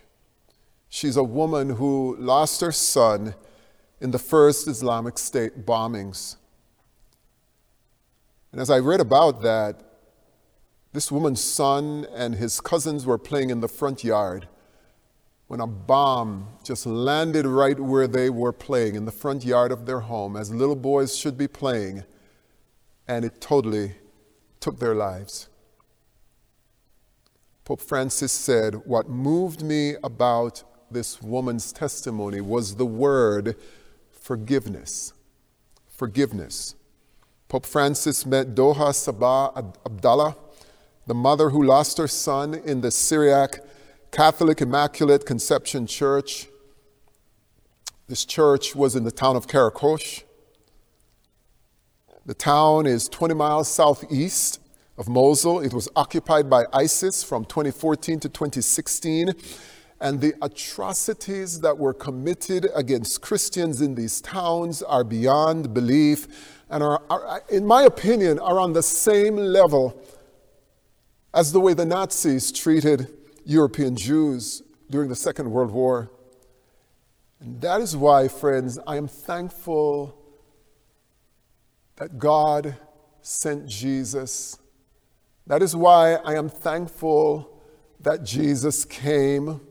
She's 0.88 1.18
a 1.18 1.24
woman 1.24 1.72
who 1.72 2.15
lost 2.20 2.62
her 2.62 2.72
son 2.72 3.34
in 4.02 4.12
the 4.12 4.20
first 4.20 4.68
Islamic 4.68 5.18
State 5.18 5.66
bombings. 5.66 6.38
And 8.52 8.62
as 8.62 8.70
I 8.70 8.80
read 8.80 9.00
about 9.00 9.42
that, 9.42 9.82
this 10.92 11.12
woman's 11.12 11.44
son 11.44 12.08
and 12.16 12.36
his 12.36 12.60
cousins 12.60 13.06
were 13.06 13.18
playing 13.18 13.50
in 13.50 13.60
the 13.60 13.68
front 13.68 14.04
yard 14.04 14.48
when 15.48 15.60
a 15.60 15.68
bomb 15.68 16.48
just 16.64 16.86
landed 16.86 17.46
right 17.46 17.80
where 17.80 18.08
they 18.08 18.30
were 18.30 18.54
playing 18.54 18.96
in 18.96 19.06
the 19.06 19.12
front 19.12 19.44
yard 19.44 19.72
of 19.72 19.88
their 19.88 20.02
home, 20.02 20.36
as 20.36 20.54
little 20.54 20.76
boys 20.76 21.18
should 21.18 21.38
be 21.38 21.48
playing, 21.48 22.04
and 23.08 23.26
it 23.26 23.42
totally 23.42 23.96
took 24.60 24.80
their 24.80 24.94
lives. 24.94 25.50
Pope 27.66 27.82
Francis 27.82 28.32
said, 28.32 28.86
What 28.86 29.10
moved 29.10 29.64
me 29.64 29.96
about 30.04 30.64
this 30.92 31.20
woman's 31.20 31.72
testimony 31.72 32.42
was 32.42 32.76
the 32.76 32.86
word 32.86 33.56
forgiveness. 34.30 35.12
Forgiveness. 35.89 36.76
Pope 37.48 37.65
Francis 37.65 38.28
met 38.28 38.54
Doha 38.54 38.92
Sabah 38.94 39.76
Abdallah, 39.84 40.36
the 41.08 41.15
mother 41.15 41.50
who 41.50 41.63
lost 41.63 41.98
her 41.98 42.08
son 42.08 42.54
in 42.54 42.82
the 42.82 42.92
Syriac 42.92 43.60
Catholic 44.12 44.62
Immaculate 44.62 45.26
Conception 45.26 45.88
Church. 45.88 46.48
This 48.08 48.24
church 48.24 48.76
was 48.76 48.96
in 48.96 49.04
the 49.04 49.10
town 49.10 49.36
of 49.36 49.48
Qaraqosh. 49.48 50.22
The 52.28 52.36
town 52.36 52.86
is 52.86 53.10
20 53.10 53.34
miles 53.34 53.68
southeast 53.68 54.60
of 54.96 55.10
Mosul. 55.10 55.60
It 55.62 55.74
was 55.74 55.89
occupied 55.96 56.52
by 56.52 56.65
ISIS 56.72 57.24
from 57.24 57.46
2014 57.46 58.20
to 58.20 58.30
2016. 58.30 59.34
And 60.02 60.22
the 60.22 60.34
atrocities 60.42 61.60
that 61.62 61.78
were 61.78 61.94
committed 61.94 62.68
against 62.74 63.22
Christians 63.22 63.82
in 63.82 63.96
these 63.96 64.22
towns 64.22 64.82
are 64.82 65.04
beyond 65.04 65.74
belief 65.74 66.56
and 66.70 66.82
are, 66.82 67.02
are, 67.10 67.44
in 67.50 67.66
my 67.66 67.84
opinion, 67.84 68.40
are 68.40 68.60
on 68.60 68.74
the 68.74 68.84
same 68.84 69.36
level 69.36 70.02
as 71.34 71.52
the 71.52 71.60
way 71.60 71.74
the 71.74 71.86
Nazis 71.86 72.52
treated 72.52 73.08
European 73.46 73.96
Jews 73.96 74.64
during 74.90 75.10
the 75.10 75.16
Second 75.16 75.52
World 75.52 75.72
War. 75.72 76.10
And 77.40 77.60
that 77.62 77.82
is 77.82 77.96
why, 77.96 78.28
friends, 78.28 78.80
I 78.86 78.98
am 78.98 79.08
thankful 79.08 80.16
that 81.96 82.18
God 82.18 82.76
sent 83.22 83.68
Jesus. 83.68 84.58
That 85.48 85.62
is 85.62 85.76
why 85.76 86.16
I 86.16 86.36
am 86.36 86.50
thankful 86.50 87.62
that 88.00 88.24
Jesus 88.24 88.86
came. 88.86 89.62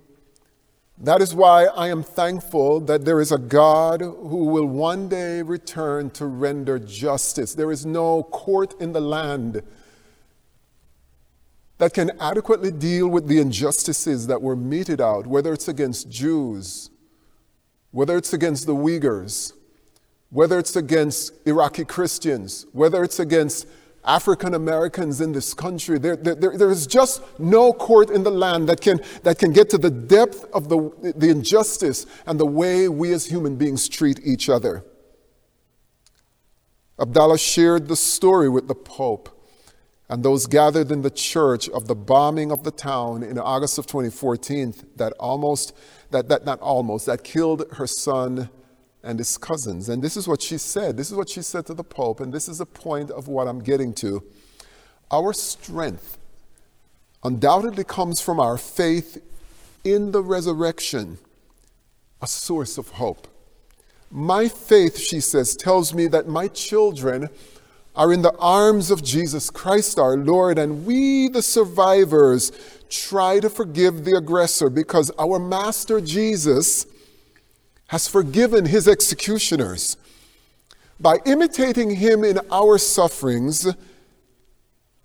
That 1.01 1.23
is 1.23 1.33
why 1.33 1.67
I 1.67 1.89
am 1.89 2.03
thankful 2.03 2.81
that 2.81 3.05
there 3.05 3.21
is 3.21 3.31
a 3.31 3.39
God 3.39 4.01
who 4.01 4.47
will 4.47 4.67
one 4.67 5.09
day 5.09 5.43
return 5.43 6.11
to 6.11 6.27
render 6.27 6.79
justice. 6.81 7.55
There 7.55 7.71
is 7.71 7.87
no 7.87 8.25
court 8.25 8.75
in 8.81 8.93
the 8.93 9.01
land 9.01 9.63
that 11.79 11.95
can 11.95 12.11
adequately 12.19 12.73
deal 12.73 13.07
with 13.07 13.29
the 13.29 13.39
injustices 13.39 14.27
that 14.27 14.43
were 14.43 14.57
meted 14.57 15.01
out, 15.01 15.29
whether 15.29 15.53
it's 15.53 15.69
against 15.69 16.11
Jews, 16.11 16.91
whether 17.93 18.17
it's 18.17 18.33
against 18.33 18.67
the 18.67 18.75
Uyghurs, 18.75 19.53
whether 20.31 20.59
it's 20.59 20.75
against 20.75 21.33
Iraqi 21.47 21.85
Christians, 21.85 22.67
whether 22.73 23.05
it's 23.05 23.21
against 23.21 23.69
African 24.05 24.55
Americans 24.55 25.21
in 25.21 25.33
this 25.33 25.55
country. 25.55 25.99
There, 25.99 26.17
there, 26.17 26.35
there 26.57 26.71
is 26.71 26.87
just 26.87 27.23
no 27.39 27.73
court 27.73 28.11
in 28.11 28.23
the 28.23 28.31
land 28.31 28.69
that 28.69 28.81
can, 28.81 29.01
that 29.23 29.39
can 29.39 29.53
get 29.53 29.71
to 29.71 29.79
the 29.79 29.91
depth 29.91 30.47
of 30.53 30.69
the, 30.69 31.13
the 31.17 31.29
injustice 31.29 32.07
and 32.27 32.39
the 32.39 32.47
way 32.47 32.89
we 32.89 33.13
as 33.13 33.27
human 33.27 33.57
beings 33.57 33.89
treat 33.89 34.21
each 34.25 34.49
other. 34.49 34.85
Abdallah 37.01 37.39
shared 37.39 37.89
the 37.89 37.97
story 37.97 38.49
with 38.49 38.67
the 38.67 38.75
Pope 38.75 39.39
and 40.09 40.23
those 40.23 40.47
gathered 40.47 40.91
in 40.91 41.03
the 41.03 41.11
church 41.11 41.69
of 41.69 41.87
the 41.87 41.95
bombing 41.95 42.51
of 42.51 42.65
the 42.65 42.71
town 42.71 43.23
in 43.23 43.39
August 43.39 43.79
of 43.79 43.87
2014 43.87 44.75
that 44.97 45.13
almost, 45.21 45.77
that, 46.11 46.29
that 46.29 46.45
not 46.45 46.61
almost, 46.61 47.07
that 47.07 47.23
killed 47.23 47.65
her 47.75 47.87
son 47.87 48.49
and 49.03 49.19
his 49.19 49.37
cousins. 49.39 49.89
And 49.89 50.03
this 50.03 50.17
is 50.17 50.27
what 50.27 50.43
she 50.43 50.59
said. 50.59 50.97
This 50.97 51.11
is 51.11 51.17
what 51.17 51.29
she 51.29 51.43
said 51.43 51.67
to 51.67 51.75
the 51.75 51.85
Pope, 51.85 52.21
and 52.21 52.33
this 52.33 52.49
is 52.49 52.59
the 52.59 52.67
point 52.67 53.11
of 53.11 53.29
what 53.29 53.47
I'm 53.49 53.61
getting 53.61 53.93
to. 53.95 54.23
Our 55.11 55.33
strength 55.33 56.19
undoubtedly 57.25 57.85
comes 57.85 58.21
from 58.21 58.39
our 58.41 58.59
faith 58.59 59.23
in 59.85 60.13
the 60.13 60.23
resurrection, 60.23 61.19
a 62.21 62.27
source 62.27 62.79
of 62.79 62.91
hope. 62.91 63.29
My 64.11 64.49
faith, 64.49 64.99
she 64.99 65.21
says, 65.21 65.55
tells 65.55 65.95
me 65.95 66.07
that 66.09 66.29
my 66.29 66.49
children 66.49 67.29
are 67.95 68.13
in 68.13 68.23
the 68.23 68.37
arms 68.39 68.91
of 68.91 69.03
Jesus 69.03 69.51
Christ 69.51 69.99
our 69.99 70.17
Lord, 70.17 70.59
and 70.59 70.87
we, 70.87 71.29
the 71.29 71.43
survivors, 71.43 72.53
try 72.89 73.41
to 73.41 73.51
forgive 73.51 74.05
the 74.05 74.17
aggressor 74.17 74.71
because 74.71 75.11
our 75.19 75.39
Master 75.39 76.01
Jesus 76.01 76.87
has 77.89 78.09
forgiven 78.09 78.67
his 78.67 78.87
executioners. 78.87 79.97
By 81.01 81.19
imitating 81.25 81.97
him 81.97 82.25
in 82.25 82.41
our 82.51 82.79
sufferings, 82.79 83.67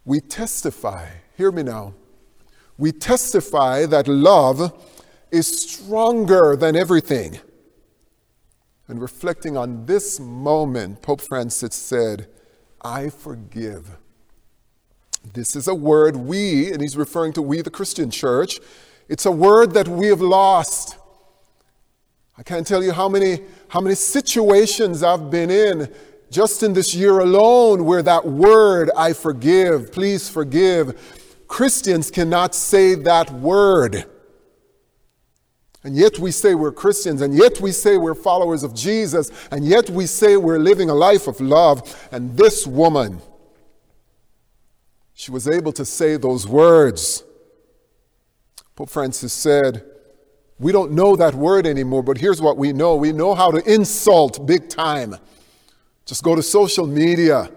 we 0.06 0.19
testify, 0.19 1.08
hear 1.38 1.52
me 1.52 1.63
now, 1.63 1.93
we 2.78 2.91
testify 2.91 3.86
that 3.86 4.08
love 4.08 4.74
is 5.32 5.48
stronger 5.48 6.56
than 6.56 6.76
everything. 6.76 7.39
And 8.88 9.02
reflecting 9.02 9.56
on 9.56 9.86
this 9.86 10.19
moment, 10.19 11.02
Pope 11.02 11.22
Francis 11.22 11.76
said, 11.76 12.28
I 12.82 13.10
forgive. 13.10 13.98
This 15.34 15.56
is 15.56 15.69
a 15.69 15.76
word 15.76 16.17
we, 16.17 16.72
and 16.72 16.82
he's 16.82 16.98
referring 16.98 17.32
to 17.34 17.41
we, 17.41 17.62
the 17.62 17.69
Christian 17.69 18.12
church, 18.12 18.60
it's 19.08 19.26
a 19.26 19.32
word 19.32 19.72
that 19.74 19.88
we 19.88 20.08
have 20.08 20.22
lost. 20.22 20.98
I 22.38 22.43
can't 22.43 22.65
tell 22.65 22.84
you 22.84 22.91
how 22.91 23.08
many, 23.08 23.41
how 23.67 23.80
many 23.80 23.96
situations 23.96 25.04
I've 25.04 25.30
been 25.30 25.52
in 25.52 25.93
just 26.32 26.63
in 26.63 26.74
this 26.74 26.96
year 26.96 27.19
alone 27.19 27.86
where 27.86 28.02
that 28.02 28.26
word, 28.26 28.89
I 28.98 29.13
forgive, 29.13 29.91
please 29.91 30.30
forgive, 30.30 31.46
Christians 31.48 32.10
cannot 32.10 32.56
say 32.56 32.96
that 32.96 33.30
word. 33.32 34.06
And 35.84 35.96
yet 35.96 36.17
we 36.17 36.32
say 36.32 36.56
we're 36.56 36.72
Christians, 36.72 37.22
and 37.22 37.36
yet 37.36 37.60
we 37.62 37.72
say 37.72 37.98
we're 37.98 38.15
followers 38.15 38.63
of 38.63 38.74
Jesus, 38.74 39.30
and 39.52 39.63
yet 39.65 39.89
we 39.89 40.08
say 40.08 40.38
we're 40.38 40.58
living 40.58 40.89
a 40.89 40.96
life 40.96 41.28
of 41.28 41.39
love. 41.39 42.08
And 42.12 42.36
this 42.36 42.65
woman, 42.65 43.22
she 45.13 45.30
was 45.30 45.48
able 45.48 45.74
to 45.74 45.86
say 45.86 46.17
those 46.17 46.48
words. 46.48 47.24
Pope 48.76 48.89
Francis 48.89 49.34
said, 49.34 49.86
We 50.63 50.71
don't 50.71 50.93
know 50.93 51.17
that 51.17 51.36
word 51.36 51.67
anymore, 51.67 52.04
but 52.04 52.17
here's 52.17 52.41
what 52.41 52.56
we 52.56 52.71
know 52.71 52.95
we 52.95 53.12
know 53.12 53.36
how 53.36 53.52
to 53.52 53.58
insult 53.69 54.47
big 54.47 54.69
time. 54.69 55.17
Just 56.06 56.23
go 56.23 56.36
to 56.36 56.41
social 56.41 56.88
media 56.88 57.52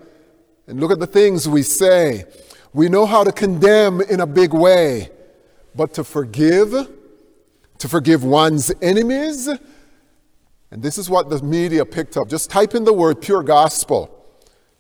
and 0.67 0.81
look 0.81 0.91
at 0.91 0.99
the 0.99 1.07
things 1.07 1.49
we 1.49 1.63
say. 1.63 2.25
We 2.73 2.89
know 2.89 3.07
how 3.07 3.23
to 3.23 3.31
condemn 3.31 4.01
in 4.01 4.19
a 4.19 4.27
big 4.27 4.53
way, 4.53 5.11
but 5.77 5.95
to 5.95 6.03
forgive, 6.03 6.73
to 7.79 7.89
forgive 7.89 8.25
one's 8.25 8.73
enemies. 8.83 9.47
And 10.73 10.83
this 10.83 10.99
is 10.99 11.09
what 11.09 11.31
the 11.31 11.41
media 11.45 11.87
picked 11.87 12.17
up. 12.17 12.29
Just 12.29 12.51
type 12.51 12.75
in 12.75 12.83
the 12.83 12.93
word 12.93 13.23
pure 13.23 13.45
gospel. 13.45 14.16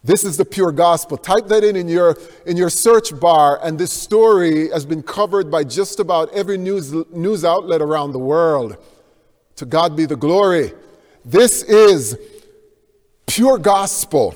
This 0.06 0.24
is 0.24 0.36
the 0.36 0.44
pure 0.44 0.72
gospel. 0.72 1.16
Type 1.16 1.48
that 1.48 1.64
in 1.64 1.76
in 1.76 1.88
your, 1.88 2.16
in 2.46 2.56
your 2.56 2.70
search 2.70 3.18
bar, 3.18 3.58
and 3.62 3.78
this 3.78 3.92
story 3.92 4.70
has 4.70 4.86
been 4.86 5.02
covered 5.02 5.50
by 5.50 5.64
just 5.64 6.00
about 6.00 6.32
every 6.32 6.56
news, 6.56 6.92
news 7.12 7.44
outlet 7.44 7.82
around 7.82 8.12
the 8.12 8.18
world. 8.18 8.76
To 9.56 9.66
God 9.66 9.96
be 9.96 10.06
the 10.06 10.16
glory. 10.16 10.72
This 11.24 11.62
is 11.64 12.16
Pure 13.26 13.58
gospel. 13.58 14.34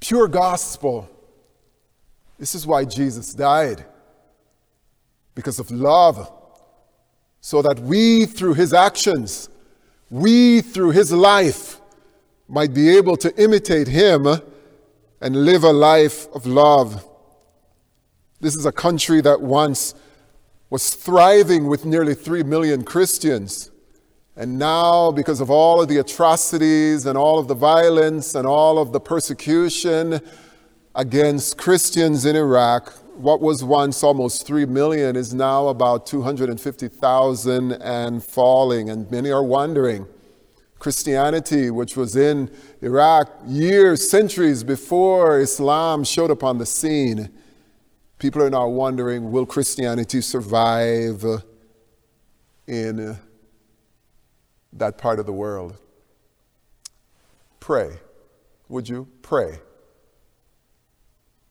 Pure 0.00 0.28
gospel. 0.28 1.10
This 2.38 2.54
is 2.54 2.66
why 2.66 2.84
Jesus 2.84 3.34
died. 3.34 3.84
Because 5.34 5.58
of 5.58 5.70
love. 5.70 6.32
So 7.40 7.62
that 7.62 7.80
we, 7.80 8.26
through 8.26 8.54
his 8.54 8.72
actions, 8.72 9.48
we, 10.10 10.60
through 10.60 10.90
his 10.92 11.12
life, 11.12 11.77
might 12.48 12.72
be 12.72 12.96
able 12.96 13.16
to 13.18 13.42
imitate 13.42 13.88
him 13.88 14.26
and 15.20 15.44
live 15.44 15.64
a 15.64 15.72
life 15.72 16.26
of 16.34 16.46
love. 16.46 17.04
This 18.40 18.56
is 18.56 18.64
a 18.64 18.72
country 18.72 19.20
that 19.20 19.40
once 19.40 19.94
was 20.70 20.94
thriving 20.94 21.66
with 21.66 21.84
nearly 21.84 22.14
3 22.14 22.42
million 22.44 22.84
Christians. 22.84 23.70
And 24.36 24.58
now, 24.58 25.10
because 25.10 25.40
of 25.40 25.50
all 25.50 25.80
of 25.82 25.88
the 25.88 25.98
atrocities 25.98 27.06
and 27.06 27.18
all 27.18 27.38
of 27.38 27.48
the 27.48 27.54
violence 27.54 28.34
and 28.34 28.46
all 28.46 28.78
of 28.78 28.92
the 28.92 29.00
persecution 29.00 30.20
against 30.94 31.58
Christians 31.58 32.24
in 32.24 32.36
Iraq, 32.36 32.92
what 33.16 33.40
was 33.40 33.64
once 33.64 34.04
almost 34.04 34.46
3 34.46 34.64
million 34.66 35.16
is 35.16 35.34
now 35.34 35.66
about 35.68 36.06
250,000 36.06 37.72
and 37.72 38.22
falling. 38.22 38.90
And 38.90 39.10
many 39.10 39.30
are 39.32 39.42
wondering 39.42 40.06
Christianity, 40.78 41.70
which 41.70 41.96
was 41.96 42.14
in 42.14 42.50
Iraq 42.82 43.30
years, 43.46 44.08
centuries 44.08 44.62
before 44.62 45.40
Islam 45.40 46.04
showed 46.04 46.30
up 46.30 46.44
on 46.44 46.58
the 46.58 46.66
scene, 46.66 47.30
people 48.18 48.42
are 48.42 48.50
now 48.50 48.68
wondering 48.68 49.32
will 49.32 49.46
Christianity 49.46 50.20
survive 50.20 51.24
in 52.66 53.18
that 54.72 54.98
part 54.98 55.18
of 55.18 55.26
the 55.26 55.32
world? 55.32 55.76
Pray. 57.60 57.98
Would 58.68 58.88
you? 58.88 59.08
Pray. 59.22 59.58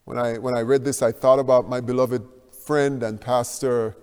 When 0.05 0.17
I, 0.17 0.37
when 0.37 0.55
I 0.55 0.61
read 0.61 0.85
this, 0.85 1.01
I 1.01 1.11
thought 1.11 1.39
about 1.39 1.67
my 1.67 1.81
beloved 1.81 2.25
friend 2.65 3.03
and 3.03 3.19
pastor, 3.19 3.97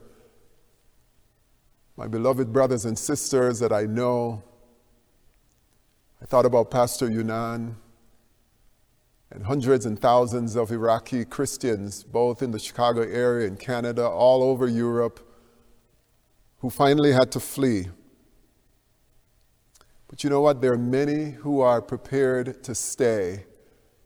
my 1.97 2.07
beloved 2.07 2.53
brothers 2.53 2.85
and 2.85 2.99
sisters 2.99 3.59
that 3.61 3.73
I 3.73 3.83
know 3.85 4.43
I 6.25 6.27
thought 6.27 6.47
about 6.47 6.71
Pastor 6.71 7.07
Yunan 7.07 7.75
and 9.31 9.45
hundreds 9.45 9.85
and 9.85 10.01
thousands 10.01 10.57
of 10.57 10.73
Iraqi 10.73 11.27
Christians, 11.27 12.03
both 12.03 12.43
in 12.43 12.51
the 12.51 12.59
Chicago 12.59 13.03
area 13.03 13.47
and 13.47 13.61
Canada, 13.61 14.09
all 14.09 14.43
over 14.43 14.67
Europe, 14.67 15.21
who 16.61 16.71
finally 16.71 17.13
had 17.13 17.31
to 17.33 17.41
flee. 17.41 17.89
But 20.09 20.25
you 20.25 20.31
know 20.31 20.41
what? 20.41 20.63
There 20.63 20.73
are 20.73 20.79
many 20.79 21.33
who 21.33 21.61
are 21.61 21.83
prepared 21.83 22.65
to 22.65 22.75
stay 22.75 23.45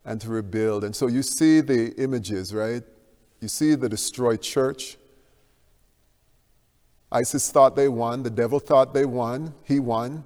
and 0.04 0.20
to 0.20 0.28
rebuild. 0.28 0.82
And 0.82 0.96
so 0.96 1.06
you 1.06 1.22
see 1.22 1.60
the 1.60 1.94
images, 2.02 2.52
right? 2.52 2.82
You 3.40 3.46
see 3.46 3.76
the 3.76 3.88
destroyed 3.88 4.42
church. 4.42 4.96
ISIS 7.12 7.52
thought 7.52 7.76
they 7.76 7.88
won, 7.88 8.24
the 8.24 8.30
devil 8.30 8.58
thought 8.58 8.92
they 8.92 9.04
won, 9.04 9.54
he 9.62 9.78
won. 9.78 10.24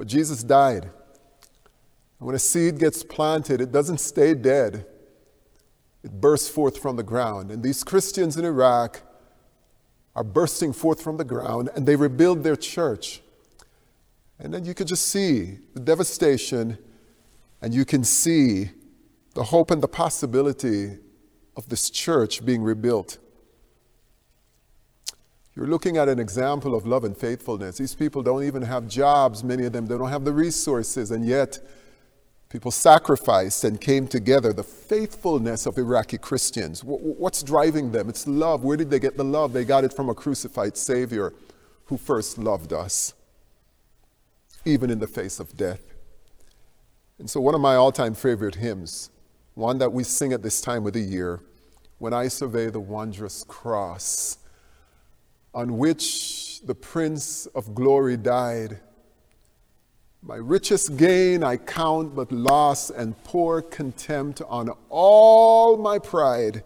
But 0.00 0.08
Jesus 0.08 0.42
died. 0.42 0.88
When 2.20 2.34
a 2.34 2.38
seed 2.38 2.78
gets 2.78 3.02
planted, 3.02 3.60
it 3.60 3.70
doesn't 3.70 4.00
stay 4.00 4.32
dead, 4.32 4.86
it 6.02 6.10
bursts 6.22 6.48
forth 6.48 6.78
from 6.78 6.96
the 6.96 7.02
ground. 7.02 7.50
And 7.50 7.62
these 7.62 7.84
Christians 7.84 8.38
in 8.38 8.46
Iraq 8.46 9.02
are 10.16 10.24
bursting 10.24 10.72
forth 10.72 11.02
from 11.02 11.18
the 11.18 11.24
ground 11.24 11.68
and 11.76 11.84
they 11.84 11.96
rebuild 11.96 12.44
their 12.44 12.56
church. 12.56 13.20
And 14.38 14.54
then 14.54 14.64
you 14.64 14.72
can 14.72 14.86
just 14.86 15.06
see 15.06 15.58
the 15.74 15.80
devastation 15.80 16.78
and 17.60 17.74
you 17.74 17.84
can 17.84 18.02
see 18.02 18.70
the 19.34 19.44
hope 19.44 19.70
and 19.70 19.82
the 19.82 19.88
possibility 19.88 20.96
of 21.58 21.68
this 21.68 21.90
church 21.90 22.42
being 22.42 22.62
rebuilt. 22.62 23.18
You're 25.60 25.68
looking 25.68 25.98
at 25.98 26.08
an 26.08 26.18
example 26.18 26.74
of 26.74 26.86
love 26.86 27.04
and 27.04 27.14
faithfulness. 27.14 27.76
These 27.76 27.94
people 27.94 28.22
don't 28.22 28.44
even 28.44 28.62
have 28.62 28.88
jobs, 28.88 29.44
many 29.44 29.66
of 29.66 29.74
them, 29.74 29.84
they 29.84 29.98
don't 29.98 30.08
have 30.08 30.24
the 30.24 30.32
resources, 30.32 31.10
and 31.10 31.22
yet 31.22 31.58
people 32.48 32.70
sacrificed 32.70 33.64
and 33.64 33.78
came 33.78 34.08
together. 34.08 34.54
The 34.54 34.62
faithfulness 34.62 35.66
of 35.66 35.76
Iraqi 35.76 36.16
Christians. 36.16 36.82
What's 36.82 37.42
driving 37.42 37.92
them? 37.92 38.08
It's 38.08 38.26
love. 38.26 38.64
Where 38.64 38.78
did 38.78 38.88
they 38.88 38.98
get 38.98 39.18
the 39.18 39.22
love? 39.22 39.52
They 39.52 39.66
got 39.66 39.84
it 39.84 39.92
from 39.92 40.08
a 40.08 40.14
crucified 40.14 40.78
Savior 40.78 41.34
who 41.84 41.98
first 41.98 42.38
loved 42.38 42.72
us, 42.72 43.12
even 44.64 44.88
in 44.88 44.98
the 44.98 45.06
face 45.06 45.38
of 45.38 45.58
death. 45.58 45.82
And 47.18 47.28
so, 47.28 47.38
one 47.38 47.54
of 47.54 47.60
my 47.60 47.74
all 47.74 47.92
time 47.92 48.14
favorite 48.14 48.54
hymns, 48.54 49.10
one 49.52 49.76
that 49.76 49.92
we 49.92 50.04
sing 50.04 50.32
at 50.32 50.42
this 50.42 50.62
time 50.62 50.86
of 50.86 50.94
the 50.94 51.00
year, 51.00 51.42
When 51.98 52.14
I 52.14 52.28
Survey 52.28 52.70
the 52.70 52.80
Wondrous 52.80 53.44
Cross 53.46 54.38
on 55.54 55.78
which 55.78 56.60
the 56.62 56.74
Prince 56.74 57.46
of 57.46 57.74
Glory 57.74 58.16
died. 58.16 58.80
My 60.22 60.36
richest 60.36 60.96
gain 60.96 61.42
I 61.42 61.56
count 61.56 62.14
but 62.14 62.30
loss 62.30 62.90
and 62.90 63.22
pour 63.24 63.62
contempt 63.62 64.42
on 64.48 64.70
all 64.90 65.76
my 65.76 65.98
pride. 65.98 66.62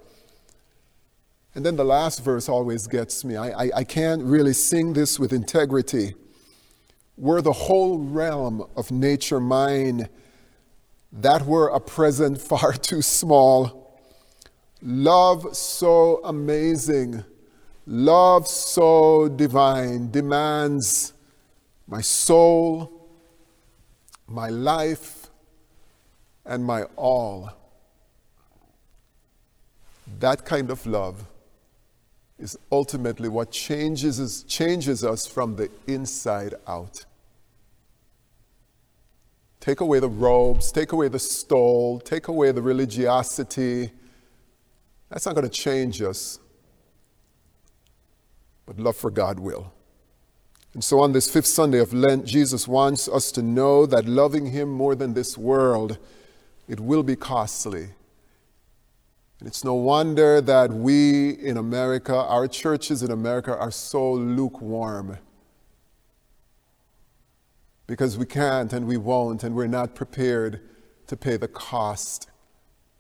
And 1.55 1.65
then 1.65 1.77
the 1.77 1.85
last 1.85 2.25
verse 2.25 2.49
always 2.49 2.89
gets 2.89 3.25
me. 3.25 3.37
I, 3.37 3.65
I, 3.65 3.71
I 3.77 3.85
can't 3.85 4.23
really 4.25 4.53
sing 4.53 4.93
this 4.93 5.21
with 5.21 5.33
integrity. 5.33 6.15
Were 7.17 7.41
the 7.41 7.53
whole 7.53 7.99
realm 7.99 8.67
of 8.77 8.91
nature 8.91 9.39
mine, 9.39 10.09
that 11.13 11.47
were 11.47 11.69
a 11.69 11.79
present 11.79 12.41
far 12.49 12.73
too 12.73 13.03
small. 13.03 14.01
Love 14.83 15.57
so 15.57 16.21
amazing 16.25 17.25
Love 17.87 18.49
so 18.49 19.29
divine 19.29 20.11
demands 20.11 21.13
my 21.87 22.01
soul, 22.01 22.91
my 24.27 24.49
life, 24.49 25.29
and 26.47 26.65
my 26.65 26.85
all. 26.97 27.51
That 30.21 30.47
kind 30.47 30.71
of 30.71 30.87
love 30.87 31.27
is 32.39 32.59
ultimately 32.73 33.29
what 33.29 33.51
changes 33.51 34.19
us, 34.19 34.43
changes 34.45 35.05
us 35.05 35.27
from 35.27 35.57
the 35.57 35.71
inside 35.87 36.55
out. 36.67 37.05
Take 39.61 39.81
away 39.81 40.01
the 40.01 40.09
robes, 40.09 40.73
take 40.73 40.93
away 40.93 41.09
the 41.09 41.19
stole, 41.19 42.01
take 42.01 42.29
away 42.29 42.53
the 42.53 42.63
religiosity. 42.63 43.91
That's 45.11 45.27
not 45.27 45.35
going 45.35 45.49
to 45.49 45.53
change 45.53 46.03
us 46.03 46.39
but 48.67 48.79
love 48.79 48.97
for 48.97 49.11
God 49.11 49.39
will. 49.39 49.73
And 50.75 50.83
so 50.83 51.01
on 51.01 51.13
this 51.13 51.31
fifth 51.31 51.47
Sunday 51.47 51.79
of 51.79 51.93
Lent, 51.93 52.25
Jesus 52.25 52.67
wants 52.67 53.09
us 53.09 53.31
to 53.33 53.43
know 53.43 53.87
that 53.87 54.07
loving 54.07 54.47
Him 54.47 54.69
more 54.69 54.95
than 54.95 55.15
this 55.15 55.39
world, 55.39 55.99
it 56.69 56.81
will 56.81 57.05
be 57.05 57.15
costly. 57.15 57.91
And 59.39 59.49
it's 59.49 59.63
no 59.63 59.75
wonder 59.75 60.41
that 60.41 60.73
we 60.73 61.31
in 61.31 61.57
America, 61.57 62.17
our 62.17 62.49
churches 62.49 63.03
in 63.03 63.11
America, 63.11 63.57
are 63.57 63.71
so 63.71 64.13
lukewarm. 64.13 65.19
Because 67.87 68.17
we 68.17 68.27
can't 68.27 68.73
and 68.73 68.87
we 68.87 68.97
won't, 68.97 69.45
and 69.45 69.55
we're 69.55 69.67
not 69.67 69.95
prepared 69.95 70.61
to 71.07 71.17
pay 71.17 71.37
the 71.37 71.49
cost 71.49 72.29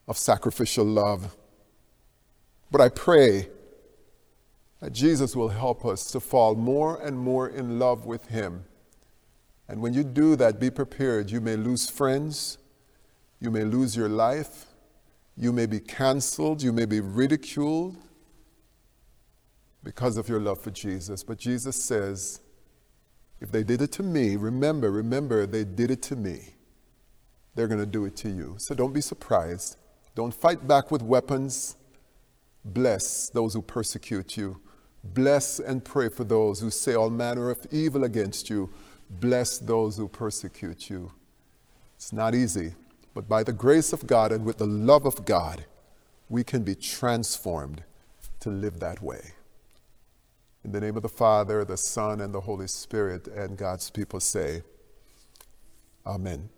of 0.07 0.19
sacrificial 0.19 0.85
love. 0.85 1.37
But 2.71 2.81
I 2.81 2.89
pray 2.91 3.49
Jesus 4.93 5.35
will 5.35 5.49
help 5.49 5.85
us 5.85 6.11
to 6.13 6.21
fall 6.21 6.55
more 6.55 7.01
and 7.01 7.19
more 7.19 7.49
in 7.49 7.79
love 7.79 8.07
with 8.07 8.27
Him. 8.27 8.65
And 9.69 9.81
when 9.81 9.95
you 9.95 10.05
do 10.05 10.37
that, 10.37 10.61
be 10.61 10.71
prepared. 10.71 11.31
You 11.31 11.41
may 11.41 11.57
lose 11.57 11.89
friends, 11.89 12.59
you 13.41 13.51
may 13.51 13.65
lose 13.65 13.97
your 13.97 14.09
life, 14.09 14.67
you 15.37 15.53
may 15.53 15.67
be 15.67 15.81
canceled, 15.81 16.63
you 16.63 16.73
may 16.73 16.85
be 16.85 17.01
ridiculed 17.01 17.97
because 19.83 20.17
of 20.17 20.29
your 20.29 20.41
love 20.41 20.61
for 20.61 20.71
Jesus. 20.71 21.23
But 21.23 21.39
Jesus 21.39 21.83
says, 21.83 22.41
if 23.41 23.53
they 23.53 23.63
did 23.63 23.83
it 23.83 23.93
to 23.93 24.03
me, 24.03 24.37
remember, 24.37 24.91
remember, 24.91 25.47
they 25.47 25.65
did 25.65 25.91
it 25.91 26.03
to 26.03 26.17
me. 26.17 26.55
They're 27.55 27.69
going 27.69 27.81
to 27.81 27.87
do 27.87 28.05
it 28.05 28.17
to 28.17 28.29
you. 28.29 28.57
So 28.59 28.75
don't 28.75 28.93
be 28.93 29.01
surprised. 29.01 29.77
Don't 30.15 30.33
fight 30.33 30.67
back 30.67 30.91
with 30.91 31.03
weapons. 31.03 31.77
Bless 32.65 33.29
those 33.29 33.55
who 33.55 33.63
persecute 33.63 34.37
you. 34.37 34.61
Bless 35.13 35.59
and 35.61 35.85
pray 35.85 36.09
for 36.09 36.25
those 36.25 36.61
who 36.61 36.71
say 36.71 36.95
all 36.95 37.11
manner 37.11 37.51
of 37.51 37.67
evil 37.71 38.05
against 38.05 38.49
you. 38.49 38.71
Bless 39.11 39.59
those 39.59 39.97
who 39.99 40.09
persecute 40.09 40.89
you. 40.89 41.13
It's 41.97 42.13
not 42.13 42.35
easy, 42.35 42.75
but 43.13 43.29
by 43.29 43.43
the 43.43 43.53
grace 43.53 43.93
of 43.93 44.07
God 44.07 44.33
and 44.33 44.45
with 44.45 44.59
the 44.59 44.67
love 44.67 45.05
of 45.05 45.25
God, 45.25 45.67
we 46.29 46.43
can 46.43 46.63
be 46.63 46.75
transformed 46.75 47.85
to 48.41 48.51
live 48.51 48.81
that 48.81 49.03
way. 49.03 49.33
In 50.65 50.73
the 50.73 50.81
name 50.81 50.97
of 50.97 51.03
the 51.03 51.09
Father, 51.11 51.65
the 51.65 51.77
Son, 51.77 52.23
and 52.23 52.35
the 52.35 52.41
Holy 52.41 52.67
Spirit, 52.67 53.29
and 53.29 53.59
God's 53.59 53.91
people 53.91 54.21
say, 54.21 54.63
Amen. 56.07 56.49